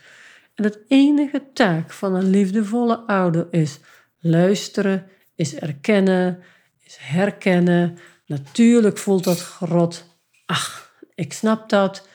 En 0.56 0.64
het 0.64 0.80
enige 0.88 1.44
taak 1.54 1.92
van 1.92 2.16
een 2.16 2.30
liefdevolle 2.30 2.98
ouder 2.98 3.48
is 3.52 3.80
luisteren, 4.20 5.06
is 5.36 5.56
erkennen, 5.56 6.40
is 6.84 6.98
herkennen. 7.00 7.98
Natuurlijk 8.26 8.98
voelt 8.98 9.24
dat 9.24 9.40
grot. 9.40 10.06
Ach, 10.46 10.89
ik 11.20 11.34
snap 11.34 11.70
dat. 11.70 12.08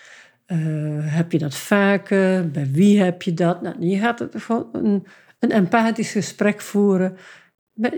Uh, 0.46 0.58
heb 1.00 1.32
je 1.32 1.38
dat 1.38 1.54
vaker? 1.54 2.50
Bij 2.50 2.70
wie 2.70 3.00
heb 3.00 3.22
je 3.22 3.34
dat? 3.34 3.62
Nou, 3.62 3.86
je 3.86 3.98
gaat 3.98 4.26
gewoon 4.30 4.68
een, 4.72 5.06
een 5.38 5.50
empathisch 5.50 6.12
gesprek 6.12 6.60
voeren. 6.60 7.16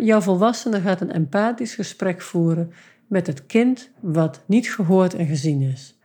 Jouw 0.00 0.20
volwassene 0.20 0.80
gaat 0.80 1.00
een 1.00 1.12
empathisch 1.12 1.74
gesprek 1.74 2.20
voeren 2.20 2.72
met 3.08 3.26
het 3.26 3.46
kind 3.46 3.90
wat 4.00 4.42
niet 4.46 4.70
gehoord 4.70 5.14
en 5.14 5.26
gezien 5.26 5.62
is. 5.62 5.98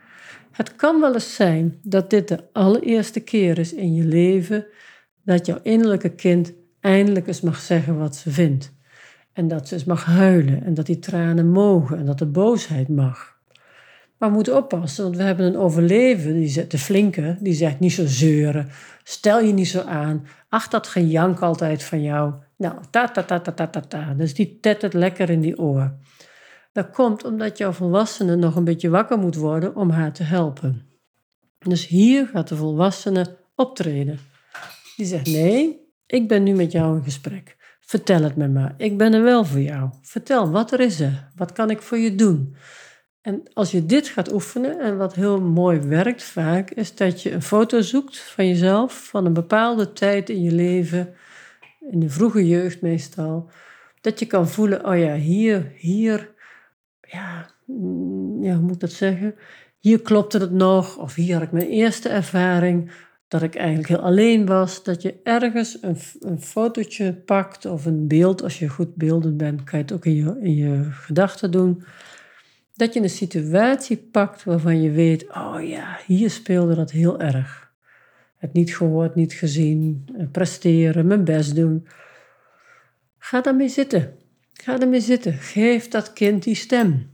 Het 0.51 0.75
kan 0.75 1.01
wel 1.01 1.13
eens 1.13 1.35
zijn 1.35 1.79
dat 1.83 2.09
dit 2.09 2.27
de 2.27 2.43
allereerste 2.53 3.19
keer 3.19 3.57
is 3.57 3.73
in 3.73 3.93
je 3.93 4.03
leven 4.03 4.65
dat 5.23 5.45
jouw 5.45 5.59
innerlijke 5.63 6.09
kind 6.09 6.53
eindelijk 6.79 7.27
eens 7.27 7.41
mag 7.41 7.59
zeggen 7.59 7.97
wat 7.97 8.15
ze 8.15 8.31
vindt. 8.31 8.73
En 9.33 9.47
dat 9.47 9.67
ze 9.67 9.73
eens 9.73 9.83
mag 9.83 10.05
huilen 10.05 10.63
en 10.63 10.73
dat 10.73 10.85
die 10.85 10.99
tranen 10.99 11.49
mogen 11.49 11.97
en 11.97 12.05
dat 12.05 12.19
de 12.19 12.25
boosheid 12.25 12.87
mag. 12.87 13.30
Maar 14.21 14.29
we 14.29 14.35
moeten 14.35 14.57
oppassen, 14.57 15.03
want 15.03 15.15
we 15.15 15.23
hebben 15.23 15.45
een 15.45 15.57
overleven, 15.57 16.33
die 16.33 16.47
zegt, 16.47 16.71
de 16.71 16.77
flinke, 16.77 17.37
die 17.39 17.53
zegt 17.53 17.79
niet 17.79 17.91
zo 17.91 18.05
zeuren. 18.05 18.69
Stel 19.03 19.39
je 19.39 19.53
niet 19.53 19.67
zo 19.67 19.81
aan. 19.81 20.27
Ach, 20.49 20.67
dat 20.67 20.87
gejank 20.87 21.39
altijd 21.39 21.83
van 21.83 22.01
jou. 22.01 22.33
Nou, 22.57 22.75
ta 22.89 23.07
ta 23.07 23.23
ta 23.23 23.39
ta 23.39 23.51
ta 23.51 23.67
ta 23.67 23.79
ta. 23.79 24.13
Dus 24.13 24.33
die 24.33 24.59
tettert 24.59 24.93
lekker 24.93 25.29
in 25.29 25.41
die 25.41 25.59
oor. 25.59 25.93
Dat 26.71 26.89
komt 26.89 27.23
omdat 27.23 27.57
jouw 27.57 27.71
volwassene 27.71 28.35
nog 28.35 28.55
een 28.55 28.63
beetje 28.63 28.89
wakker 28.89 29.17
moet 29.17 29.35
worden 29.35 29.75
om 29.75 29.89
haar 29.89 30.13
te 30.13 30.23
helpen. 30.23 30.87
Dus 31.59 31.87
hier 31.87 32.27
gaat 32.27 32.47
de 32.47 32.55
volwassene 32.55 33.37
optreden. 33.55 34.19
Die 34.95 35.05
zegt: 35.05 35.27
Nee, 35.27 35.79
ik 36.05 36.27
ben 36.27 36.43
nu 36.43 36.53
met 36.53 36.71
jou 36.71 36.97
in 36.97 37.03
gesprek. 37.03 37.57
Vertel 37.79 38.21
het 38.23 38.35
me 38.35 38.47
maar. 38.47 38.73
Ik 38.77 38.97
ben 38.97 39.13
er 39.13 39.23
wel 39.23 39.45
voor 39.45 39.61
jou. 39.61 39.89
Vertel, 40.01 40.51
wat 40.51 40.71
er 40.71 40.79
is 40.79 40.99
er? 40.99 41.29
Wat 41.35 41.51
kan 41.51 41.69
ik 41.69 41.81
voor 41.81 41.97
je 41.97 42.15
doen? 42.15 42.55
En 43.21 43.43
als 43.53 43.71
je 43.71 43.85
dit 43.85 44.07
gaat 44.07 44.33
oefenen, 44.33 44.79
en 44.79 44.97
wat 44.97 45.15
heel 45.15 45.41
mooi 45.41 45.79
werkt 45.79 46.23
vaak, 46.23 46.71
is 46.71 46.95
dat 46.95 47.21
je 47.21 47.31
een 47.31 47.41
foto 47.41 47.81
zoekt 47.81 48.19
van 48.19 48.47
jezelf, 48.47 49.07
van 49.07 49.25
een 49.25 49.33
bepaalde 49.33 49.93
tijd 49.93 50.29
in 50.29 50.41
je 50.41 50.51
leven, 50.51 51.13
in 51.91 51.99
de 51.99 52.09
vroege 52.09 52.47
jeugd 52.47 52.81
meestal, 52.81 53.49
dat 54.01 54.19
je 54.19 54.25
kan 54.25 54.47
voelen, 54.47 54.85
oh 54.85 54.97
ja, 54.97 55.15
hier, 55.15 55.71
hier, 55.75 56.33
ja, 57.01 57.49
mm, 57.65 58.43
ja 58.43 58.53
hoe 58.53 58.61
moet 58.61 58.73
ik 58.73 58.79
dat 58.79 58.91
zeggen? 58.91 59.35
Hier 59.79 60.01
klopte 60.01 60.37
het 60.37 60.51
nog, 60.51 60.97
of 60.97 61.15
hier 61.15 61.33
had 61.33 61.43
ik 61.43 61.51
mijn 61.51 61.67
eerste 61.67 62.09
ervaring, 62.09 62.91
dat 63.27 63.41
ik 63.41 63.55
eigenlijk 63.55 63.87
heel 63.87 63.99
alleen 64.01 64.45
was. 64.45 64.83
Dat 64.83 65.01
je 65.01 65.19
ergens 65.23 65.77
een, 65.81 65.97
een 66.19 66.41
fotootje 66.41 67.13
pakt 67.13 67.65
of 67.65 67.85
een 67.85 68.07
beeld, 68.07 68.43
als 68.43 68.59
je 68.59 68.67
goed 68.67 68.95
beeldend 68.95 69.37
bent, 69.37 69.63
kan 69.63 69.79
je 69.79 69.85
het 69.85 69.93
ook 69.93 70.05
in 70.05 70.15
je, 70.15 70.37
in 70.41 70.55
je 70.55 70.87
gedachten 70.91 71.51
doen 71.51 71.83
dat 72.81 72.93
je 72.93 73.01
een 73.01 73.09
situatie 73.09 73.97
pakt 73.97 74.43
waarvan 74.43 74.81
je 74.81 74.91
weet, 74.91 75.29
oh 75.29 75.67
ja, 75.67 75.99
hier 76.05 76.29
speelde 76.29 76.75
dat 76.75 76.91
heel 76.91 77.19
erg. 77.19 77.71
Het 78.37 78.53
niet 78.53 78.75
gehoord, 78.75 79.15
niet 79.15 79.33
gezien, 79.33 80.05
eh, 80.17 80.25
presteren, 80.31 81.07
mijn 81.07 81.23
best 81.23 81.55
doen. 81.55 81.87
Ga 83.17 83.41
daarmee 83.41 83.69
zitten. 83.69 84.17
Ga 84.53 84.79
ermee 84.79 84.99
zitten. 84.99 85.33
Geef 85.33 85.87
dat 85.87 86.13
kind 86.13 86.43
die 86.43 86.55
stem. 86.55 87.09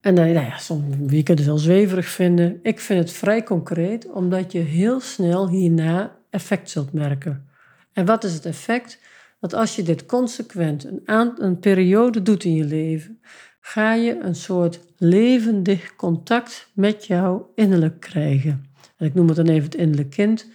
En 0.00 0.14
dan, 0.14 0.32
nou 0.32 0.46
ja, 0.46 0.58
soms, 0.58 1.22
kunt 1.22 1.38
het 1.38 1.44
wel 1.44 1.58
zweverig 1.58 2.06
vinden. 2.06 2.58
Ik 2.62 2.80
vind 2.80 3.00
het 3.00 3.12
vrij 3.12 3.42
concreet, 3.42 4.10
omdat 4.10 4.52
je 4.52 4.58
heel 4.58 5.00
snel 5.00 5.48
hierna 5.48 6.16
effect 6.30 6.70
zult 6.70 6.92
merken. 6.92 7.48
En 7.92 8.04
wat 8.04 8.24
is 8.24 8.34
het 8.34 8.46
effect? 8.46 9.00
Dat 9.40 9.54
als 9.54 9.76
je 9.76 9.82
dit 9.82 10.06
consequent 10.06 10.84
een, 10.84 11.44
een 11.44 11.58
periode 11.58 12.22
doet 12.22 12.44
in 12.44 12.54
je 12.54 12.64
leven, 12.64 13.20
ga 13.66 13.94
je 13.94 14.18
een 14.20 14.34
soort 14.34 14.80
levendig 14.96 15.96
contact 15.96 16.70
met 16.74 17.06
jouw 17.06 17.52
innerlijk 17.54 18.00
krijgen. 18.00 18.64
En 18.96 19.06
ik 19.06 19.14
noem 19.14 19.26
het 19.26 19.36
dan 19.36 19.48
even 19.48 19.64
het 19.64 19.74
innerlijk 19.74 20.10
kind, 20.10 20.46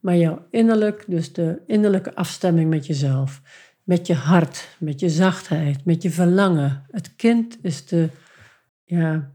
maar 0.00 0.16
jouw 0.16 0.46
innerlijk, 0.50 1.04
dus 1.06 1.32
de 1.32 1.60
innerlijke 1.66 2.14
afstemming 2.14 2.70
met 2.70 2.86
jezelf, 2.86 3.42
met 3.82 4.06
je 4.06 4.14
hart, 4.14 4.68
met 4.78 5.00
je 5.00 5.08
zachtheid, 5.08 5.84
met 5.84 6.02
je 6.02 6.10
verlangen. 6.10 6.86
Het 6.90 7.16
kind 7.16 7.58
is 7.62 7.86
de, 7.86 8.08
ja, 8.84 9.30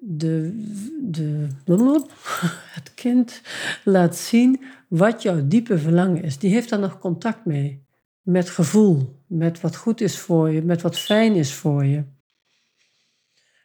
de, 0.00 0.64
de, 1.02 1.48
het 2.78 2.94
kind 2.94 3.40
laat 3.84 4.16
zien 4.16 4.62
wat 4.88 5.22
jouw 5.22 5.46
diepe 5.46 5.78
verlangen 5.78 6.22
is. 6.22 6.38
Die 6.38 6.52
heeft 6.52 6.68
daar 6.68 6.78
nog 6.78 6.98
contact 6.98 7.44
mee. 7.44 7.86
Met 8.22 8.50
gevoel, 8.50 9.22
met 9.26 9.60
wat 9.60 9.76
goed 9.76 10.00
is 10.00 10.18
voor 10.18 10.50
je, 10.50 10.62
met 10.62 10.82
wat 10.82 10.98
fijn 10.98 11.34
is 11.34 11.54
voor 11.54 11.84
je. 11.84 12.04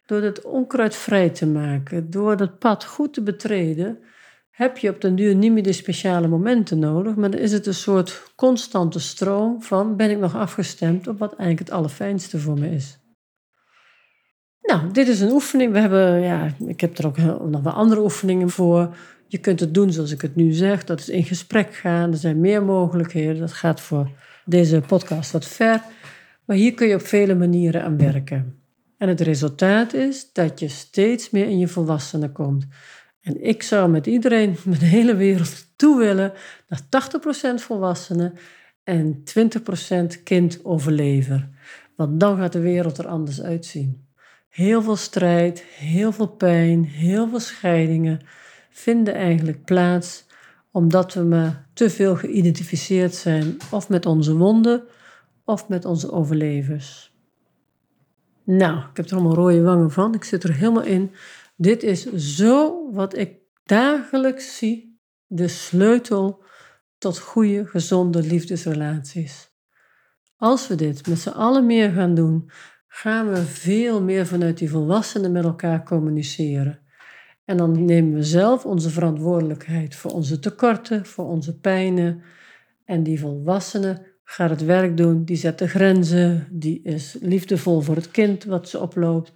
Door 0.10 0.22
het 0.22 0.42
onkruid 0.42 0.96
vrij 0.96 1.30
te 1.30 1.48
maken, 1.48 2.10
door 2.10 2.38
dat 2.38 2.60
pad 2.60 2.86
goed 2.86 3.14
te 3.14 3.22
betreden, 3.22 4.00
heb 4.50 4.78
je 4.78 4.90
op 4.90 5.02
den 5.02 5.16
duur 5.16 5.36
niet 5.36 5.52
meer 5.52 5.64
de 5.64 5.74
speciale 5.74 6.28
momenten 6.28 6.80
nodig, 6.80 7.16
maar 7.16 7.32
dan 7.32 7.40
is 7.40 7.52
het 7.52 7.66
een 7.66 7.74
soort 7.74 8.32
constante 8.36 9.00
stroom 9.00 9.62
van 9.64 9.96
ben 9.96 10.10
ik 10.10 10.20
nog 10.20 10.36
afgestemd 10.36 11.08
op 11.08 11.20
wat 11.20 11.36
eigenlijk 11.36 11.60
het 11.60 11.78
allerfijnste 11.78 12.40
voor 12.40 12.60
me 12.60 12.70
is. 12.70 13.00
Nou, 14.62 14.92
dit 14.92 15.08
is 15.08 15.22
een 15.22 15.32
oefening. 15.32 15.72
We 15.72 15.80
hebben, 15.80 16.22
ja, 16.22 16.56
ik 16.66 16.82
heb 16.82 16.98
er 16.98 17.06
ook 17.06 17.18
nog 17.50 17.62
wel 17.62 17.74
andere 17.74 18.02
oefeningen 18.02 18.50
voor. 18.50 18.96
Je 19.28 19.38
kunt 19.38 19.60
het 19.60 19.74
doen 19.74 19.92
zoals 19.92 20.12
ik 20.12 20.22
het 20.22 20.36
nu 20.36 20.52
zeg. 20.52 20.84
Dat 20.84 21.00
is 21.00 21.10
in 21.10 21.24
gesprek 21.24 21.74
gaan. 21.74 22.12
Er 22.12 22.18
zijn 22.18 22.40
meer 22.40 22.64
mogelijkheden. 22.64 23.40
Dat 23.40 23.54
gaat 23.54 23.82
voor 23.82 24.10
deze 24.46 24.82
podcast 24.88 25.32
wat 25.32 25.46
ver. 25.46 25.82
Maar 26.46 26.58
hier 26.58 26.74
kun 26.74 26.88
je 26.88 26.96
op 26.96 27.06
vele 27.06 27.36
manieren 27.36 27.84
aan 27.84 27.98
werken. 27.98 28.59
En 29.00 29.08
het 29.08 29.22
resultaat 29.22 29.94
is 29.94 30.34
dat 30.34 30.60
je 30.60 30.68
steeds 30.68 31.30
meer 31.30 31.48
in 31.48 31.60
je 31.60 31.68
volwassenen 31.68 32.32
komt. 32.32 32.66
En 33.22 33.44
ik 33.44 33.64
zou 33.64 33.90
met 33.90 34.08
iedereen, 34.08 34.56
met 34.66 34.80
de 34.80 34.86
hele 34.86 35.16
wereld 35.16 35.68
toe 35.76 35.98
willen 35.98 36.34
naar 36.68 36.82
80% 37.60 37.64
volwassenen 37.64 38.34
en 38.84 39.24
20% 40.20 40.24
kind 40.24 40.66
overlever. 40.66 41.50
Want 41.96 42.20
dan 42.20 42.38
gaat 42.38 42.54
de 42.54 42.60
wereld 42.60 42.98
er 42.98 43.08
anders 43.08 43.42
uitzien. 43.42 44.08
Heel 44.50 44.82
veel 44.82 44.96
strijd, 44.96 45.64
heel 45.64 46.12
veel 46.12 46.28
pijn, 46.28 46.86
heel 46.86 47.30
veel 47.30 47.40
scheidingen 47.40 48.20
vinden 48.70 49.14
eigenlijk 49.14 49.66
plaats 49.66 50.26
omdat 50.72 51.14
we 51.14 51.22
maar 51.22 51.68
te 51.74 51.90
veel 51.90 52.16
geïdentificeerd 52.16 53.16
zijn 53.16 53.58
of 53.72 53.90
met 53.90 54.06
onze 54.06 54.36
wonden 54.36 54.84
of 55.46 55.68
met 55.68 55.86
onze 55.86 56.12
overlevers. 56.12 57.09
Nou, 58.52 58.78
ik 58.78 58.98
heb 58.98 59.06
er 59.06 59.14
allemaal 59.14 59.36
rode 59.36 59.62
wangen 59.62 59.92
van. 59.92 60.14
Ik 60.14 60.24
zit 60.24 60.44
er 60.44 60.54
helemaal 60.54 60.84
in. 60.84 61.12
Dit 61.56 61.84
is 61.84 62.14
zo 62.14 62.90
wat 62.92 63.18
ik 63.18 63.38
dagelijks 63.64 64.58
zie. 64.58 65.00
De 65.28 65.48
sleutel 65.48 66.44
tot 66.98 67.20
goede, 67.20 67.66
gezonde 67.66 68.22
liefdesrelaties. 68.22 69.52
Als 70.38 70.68
we 70.68 70.76
dit 70.76 71.08
met 71.08 71.20
z'n 71.20 71.30
allen 71.30 71.66
meer 71.66 71.92
gaan 71.92 72.16
doen, 72.16 72.50
gaan 72.88 73.30
we 73.30 73.42
veel 73.46 74.02
meer 74.02 74.28
vanuit 74.28 74.58
die 74.58 74.70
volwassenen 74.70 75.32
met 75.32 75.44
elkaar 75.44 75.84
communiceren. 75.84 76.80
En 77.46 77.58
dan 77.58 77.86
nemen 77.86 78.14
we 78.14 78.24
zelf 78.24 78.66
onze 78.66 78.90
verantwoordelijkheid 78.90 79.96
voor 79.96 80.12
onze 80.12 80.40
tekorten, 80.40 81.06
voor 81.06 81.26
onze 81.26 81.60
pijnen. 81.60 82.22
En 82.86 83.04
die 83.04 83.20
volwassenen 83.20 84.06
gaat 84.32 84.50
het 84.50 84.66
werk 84.66 84.98
doen, 84.98 85.24
die 85.24 85.36
zet 85.36 85.60
de 85.60 85.68
grenzen, 85.68 86.48
die 86.52 86.82
is 86.84 87.18
liefdevol 87.22 87.82
voor 87.82 87.96
het 87.96 88.12
kind 88.12 88.44
wat 88.44 88.70
ze 88.70 88.80
oploopt. 88.80 89.32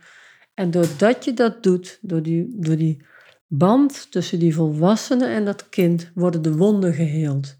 En 0.53 0.71
doordat 0.71 1.25
je 1.25 1.33
dat 1.33 1.63
doet, 1.63 1.99
door 2.01 2.21
die, 2.21 2.47
door 2.55 2.77
die 2.77 3.05
band 3.47 4.11
tussen 4.11 4.39
die 4.39 4.55
volwassene 4.55 5.25
en 5.25 5.45
dat 5.45 5.69
kind, 5.69 6.11
worden 6.15 6.41
de 6.41 6.55
wonden 6.55 6.93
geheeld. 6.93 7.57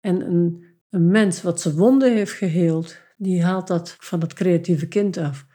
En 0.00 0.20
een, 0.20 0.64
een 0.90 1.08
mens 1.08 1.42
wat 1.42 1.60
zijn 1.60 1.74
wonden 1.74 2.12
heeft 2.12 2.32
geheeld, 2.32 2.96
die 3.16 3.42
haalt 3.42 3.66
dat 3.66 3.96
van 3.98 4.20
het 4.20 4.32
creatieve 4.32 4.88
kind 4.88 5.16
af. 5.16 5.46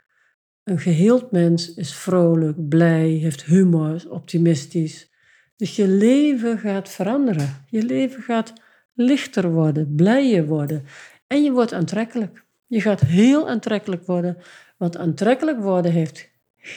Een 0.63 0.79
geheeld 0.79 1.31
mens 1.31 1.73
is 1.73 1.93
vrolijk, 1.93 2.67
blij, 2.69 3.09
heeft 3.09 3.43
humor, 3.43 3.95
is 3.95 4.07
optimistisch. 4.07 5.11
Dus 5.55 5.75
je 5.75 5.87
leven 5.87 6.57
gaat 6.57 6.89
veranderen. 6.89 7.65
Je 7.69 7.83
leven 7.83 8.23
gaat 8.23 8.53
lichter 8.95 9.51
worden, 9.51 9.95
blijer 9.95 10.45
worden. 10.45 10.85
En 11.27 11.43
je 11.43 11.51
wordt 11.51 11.73
aantrekkelijk. 11.73 12.43
Je 12.67 12.81
gaat 12.81 12.99
heel 12.99 13.49
aantrekkelijk 13.49 14.05
worden. 14.05 14.37
Want 14.77 14.97
aantrekkelijk 14.97 15.59
worden 15.59 15.91
heeft 15.91 16.29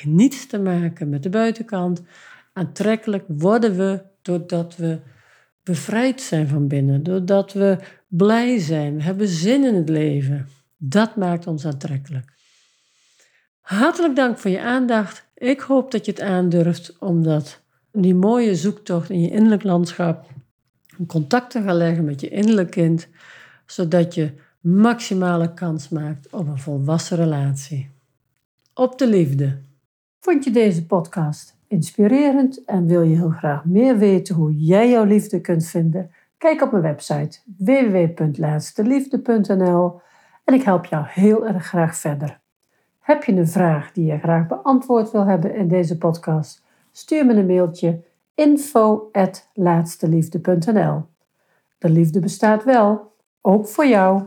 niets 0.03 0.47
te 0.47 0.59
maken 0.59 1.09
met 1.09 1.23
de 1.23 1.29
buitenkant. 1.29 2.03
Aantrekkelijk 2.53 3.25
worden 3.29 3.77
we 3.77 4.03
doordat 4.23 4.77
we 4.77 4.99
bevrijd 5.63 6.21
zijn 6.21 6.49
van 6.49 6.69
binnen. 6.69 7.03
Doordat 7.03 7.53
we 7.53 7.79
blij 8.09 8.59
zijn. 8.59 8.97
We 8.97 9.03
hebben 9.03 9.29
zin 9.29 9.65
in 9.65 9.75
het 9.75 9.89
leven. 9.89 10.49
Dat 10.77 11.17
maakt 11.17 11.47
ons 11.47 11.67
aantrekkelijk. 11.67 12.37
Hartelijk 13.61 14.17
dank 14.17 14.39
voor 14.39 14.51
je 14.51 14.61
aandacht. 14.61 15.29
Ik 15.35 15.61
hoop 15.61 15.91
dat 15.91 16.05
je 16.05 16.11
het 16.11 16.21
aandurft 16.21 16.99
om 16.99 17.23
dat, 17.23 17.63
die 17.93 18.15
mooie 18.15 18.55
zoektocht 18.55 19.11
in 19.11 19.21
je 19.21 19.31
innerlijk 19.31 19.63
landschap, 19.63 20.27
contact 21.07 21.51
te 21.51 21.63
gaan 21.63 21.77
leggen 21.77 22.05
met 22.05 22.21
je 22.21 22.29
innerlijk 22.29 22.71
kind, 22.71 23.09
zodat 23.67 24.15
je 24.15 24.33
maximale 24.61 25.55
kans 25.55 25.89
maakt 25.89 26.33
op 26.33 26.47
een 26.47 26.59
volwassen 26.59 27.17
relatie. 27.17 27.91
Op 28.75 28.99
de 28.99 29.07
liefde. 29.07 29.59
Vond 30.21 30.45
je 30.45 30.51
deze 30.51 30.87
podcast 30.87 31.57
inspirerend 31.69 32.65
en 32.65 32.87
wil 32.87 33.03
je 33.03 33.17
heel 33.17 33.31
graag 33.31 33.65
meer 33.65 33.99
weten 33.99 34.35
hoe 34.35 34.57
jij 34.57 34.91
jouw 34.91 35.05
liefde 35.05 35.41
kunt 35.41 35.67
vinden? 35.67 36.11
Kijk 36.39 36.63
op 36.63 36.71
mijn 36.71 36.83
website 36.83 37.39
www.laatsteliefde.nl 37.59 40.01
en 40.45 40.55
ik 40.55 40.63
help 40.63 40.85
jou 40.85 41.05
heel 41.09 41.47
erg 41.47 41.67
graag 41.67 41.97
verder. 41.97 42.41
Heb 43.01 43.25
je 43.25 43.33
een 43.33 43.49
vraag 43.49 43.93
die 43.93 44.07
je 44.07 44.19
graag 44.19 44.47
beantwoord 44.47 45.11
wil 45.11 45.27
hebben 45.27 45.55
in 45.55 45.69
deze 45.69 45.99
podcast? 45.99 46.63
Stuur 46.93 47.27
me 47.27 47.35
een 47.35 47.47
mailtje 47.47 48.03
info@laatsteliefde.nl. 48.39 51.03
De 51.79 51.89
liefde 51.89 52.21
bestaat 52.21 52.65
wel, 52.65 53.13
ook 53.41 53.69
voor 53.69 53.87
jou. 53.87 54.23